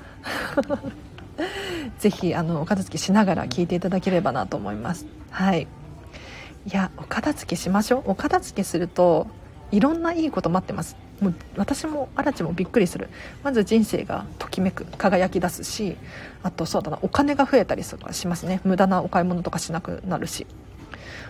[1.99, 5.05] ぜひあのお片付けしながら聞いていただければなと思います。
[5.31, 5.67] はい。
[6.65, 8.11] いやお片付けしましょう。
[8.11, 9.27] お片付けすると
[9.71, 10.95] いろんないいこと待ってます。
[11.19, 13.09] もう私もアラチもびっくりする。
[13.43, 15.97] まず人生がときめく輝き出すし
[16.43, 18.61] あとそうだなお金が増えたりとかしますね。
[18.63, 20.45] 無駄なお買い物とかしなくなるし。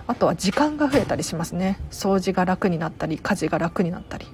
[0.06, 1.80] あとは時間が増えたりしますね。
[1.90, 4.28] 掃除が楽になったり家事が楽になったり。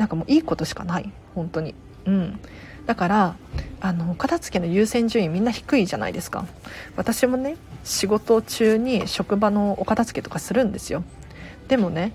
[0.00, 1.12] なんかもういいことしかない。
[1.34, 1.74] 本当に。
[2.06, 2.40] うん。
[2.86, 3.36] だから
[3.82, 6.46] あの片付けの優先順位みんな低いじゃないですか。
[6.96, 11.04] 私もね仕事中に職場のお片付けとかするんですよ。
[11.68, 12.12] でもね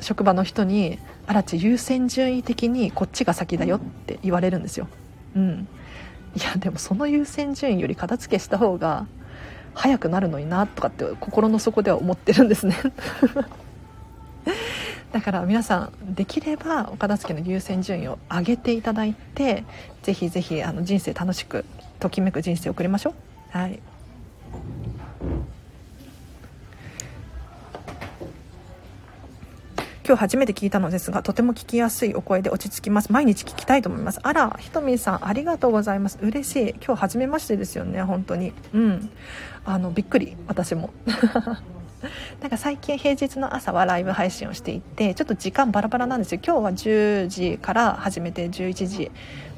[0.00, 0.98] 職場の人に
[1.28, 4.88] 「あらち優先順位的にこっちが先だよ」って言われるんですよ。
[5.36, 5.68] うん。
[6.34, 9.06] いやでもその優先順位より片付けした方が
[9.72, 12.74] 早くなるのになとかって心の底では思ってるんですね。
[15.12, 19.64] だから皆さんできればお片付けの優先順位を上げていただいて
[20.02, 21.64] ぜひぜひあの人生楽しく
[22.00, 23.10] ときめく人生を送りましょ
[23.54, 23.58] う。
[23.58, 23.80] はい。
[30.06, 33.10] 今日初めて聞いたのですがとても聞きやすいお声で落ち着きます。
[33.10, 34.20] 毎日聞きたいと思います。
[34.22, 36.18] あらひとみんさんありがとうございます。
[36.22, 36.74] 嬉しい。
[36.74, 38.52] 今日初めましてですよね本当に。
[38.72, 39.10] うん。
[39.64, 40.36] あのびっくり。
[40.46, 40.90] 私も。
[42.40, 46.40] なんか最近平日の朝はライブ配信をしていてちょっと時間バラバラなんですよ。
[46.44, 49.10] 今日は10時から始めて11時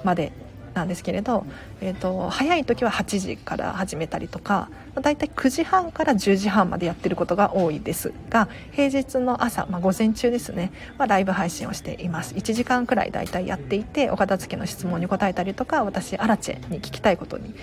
[0.05, 0.33] まで
[0.79, 1.45] なんですけれど、
[1.81, 4.69] えーと、早い時は8時から始めたりとか
[5.01, 12.35] だいたい9時半から10時半までやってることが多いですが平日の朝、まあ、午前中ですね、まあ、ライブ配信をしています。
[12.35, 17.55] 1時間くらいだいたいやっていてお片付けの質問に答えたりとか私アラチェに聞きたいことに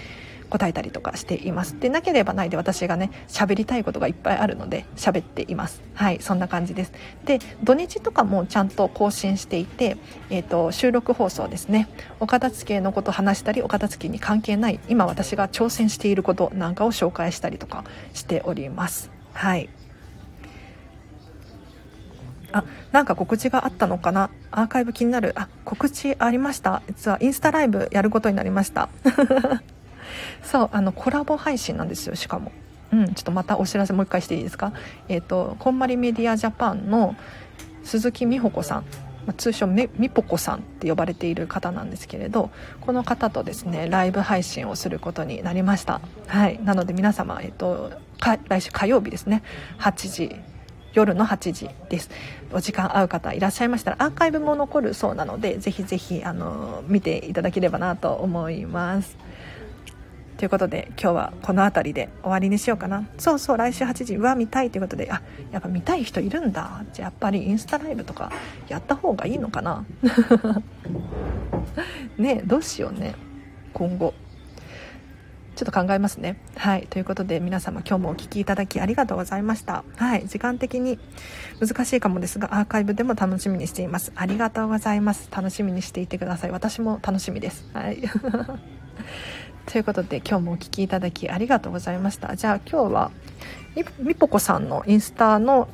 [0.50, 1.80] 答えたりとかしています。
[1.80, 5.82] でなければないで私がね喋りたいことがいっぱいあるので喋っています。
[5.94, 6.94] はいそんな感じです。
[7.26, 9.98] で土日とかもちゃんと更新していて、
[10.30, 11.88] えーと、収録放送ですね。
[12.20, 17.84] お片付けのこと話したりお片付けに関係ない今私が挑戦していることなんかを紹介したりとか
[18.14, 19.12] しております。
[19.34, 19.70] はい。
[22.52, 24.30] あなんか告知があったのかな？
[24.50, 25.34] アーカイブ気になる。
[25.36, 26.84] あ告知ありました。
[26.88, 28.88] 実はインスタライブやることになりました。
[30.44, 32.52] そうあのコラボ配信なんですよしかも。
[32.92, 34.72] うんちょっとまたお知らせもう一回していいですか？
[35.10, 37.16] えっ、ー、とこんまりメディアジャパンの
[37.84, 38.86] 鈴木美穂子さん
[39.26, 46.00] ま通称みぽこさんって呼ばれている方なんですけれどこの方とですねライブ配信をすることになりました。
[46.28, 46.60] はい。
[46.64, 47.92] なので皆様、えっと、
[48.48, 49.42] 来週火曜日ですね。
[49.80, 50.36] 8時
[50.94, 52.10] 夜の8時です。
[52.54, 59.18] お時間合う方いらっしゃいましたらアーカイブも残るそうなのでぜひぜひあの見ていただければなと思います。
[60.38, 65.22] ということで今日はこの辺りで終わりにしようかなそうそう来週8時は見たいということであ
[65.52, 68.32] やっぱ見たい人いるんだじゃあやっぱりインスタライブとか
[68.68, 69.86] やった方がいいのかな
[72.18, 73.16] ねどうしようね
[73.74, 74.14] 今後
[75.56, 76.38] ちょっと考えますね。
[76.58, 76.88] はい。
[76.88, 79.86] ということで皆様今日もお聴きいただきありがとうございました。
[79.96, 80.28] はい。
[80.28, 81.00] 時間的に
[81.66, 84.12] 難しいかもですが、アーカイブでも楽しみにしています。
[84.16, 85.30] ありがとうございます。
[85.32, 86.52] 楽しみにしていてください。
[86.52, 87.70] 私も楽しみです。
[87.74, 88.04] はい。
[89.66, 92.36] ということで今日もお聴きいただきありがとうございました。
[92.36, 93.12] じゃあ今日は
[94.00, 95.68] みぽこさんのインスタの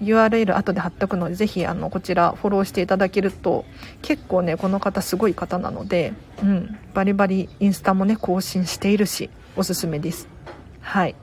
[0.00, 3.64] URL 後で貼っておくのでぜひあのこちらフォローしていただけると
[4.00, 10.28] 結構ねこの方すごい方なので、うん、バリバリインスタもね更新しているしおすすめです。
[10.80, 11.16] はい。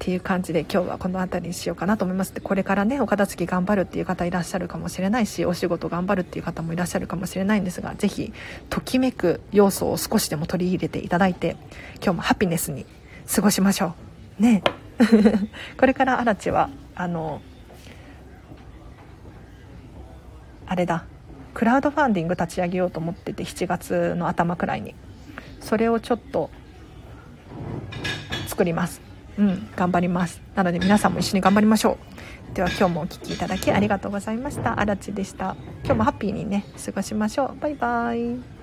[0.00, 8.32] っていう感じで今日はこの辺りにしようかなと思いますでこれからねお片付け頑張るっていう方いらっしゃるかもしれないしお仕事頑張るっていう方もいらっしゃるかもしれないんですが是非
[8.70, 11.58] ときめく要素を少しでも取り入れていただいて
[11.96, 12.86] 今日もハピネスに
[13.32, 13.94] 過ごしましょ
[14.38, 14.42] う。
[14.42, 14.62] ね
[15.78, 17.42] これから荒地はあの
[20.66, 21.04] あれだ。
[21.52, 24.94] クラウドファンディング立ち上げようと思ってて7月の頭くらいに。
[25.60, 26.48] それをちょっと
[28.46, 29.09] 作ります。
[29.38, 30.42] うん、頑張ります。
[30.54, 31.98] なので皆さんも一緒に頑張りましょ
[32.52, 32.54] う。
[32.54, 34.80] では今日もお聴きいただきありがとうございました。
[34.80, 35.56] あらちでした。
[35.84, 37.56] 今日もハッピーにね過ごしましょう。
[37.60, 38.59] バイバイ。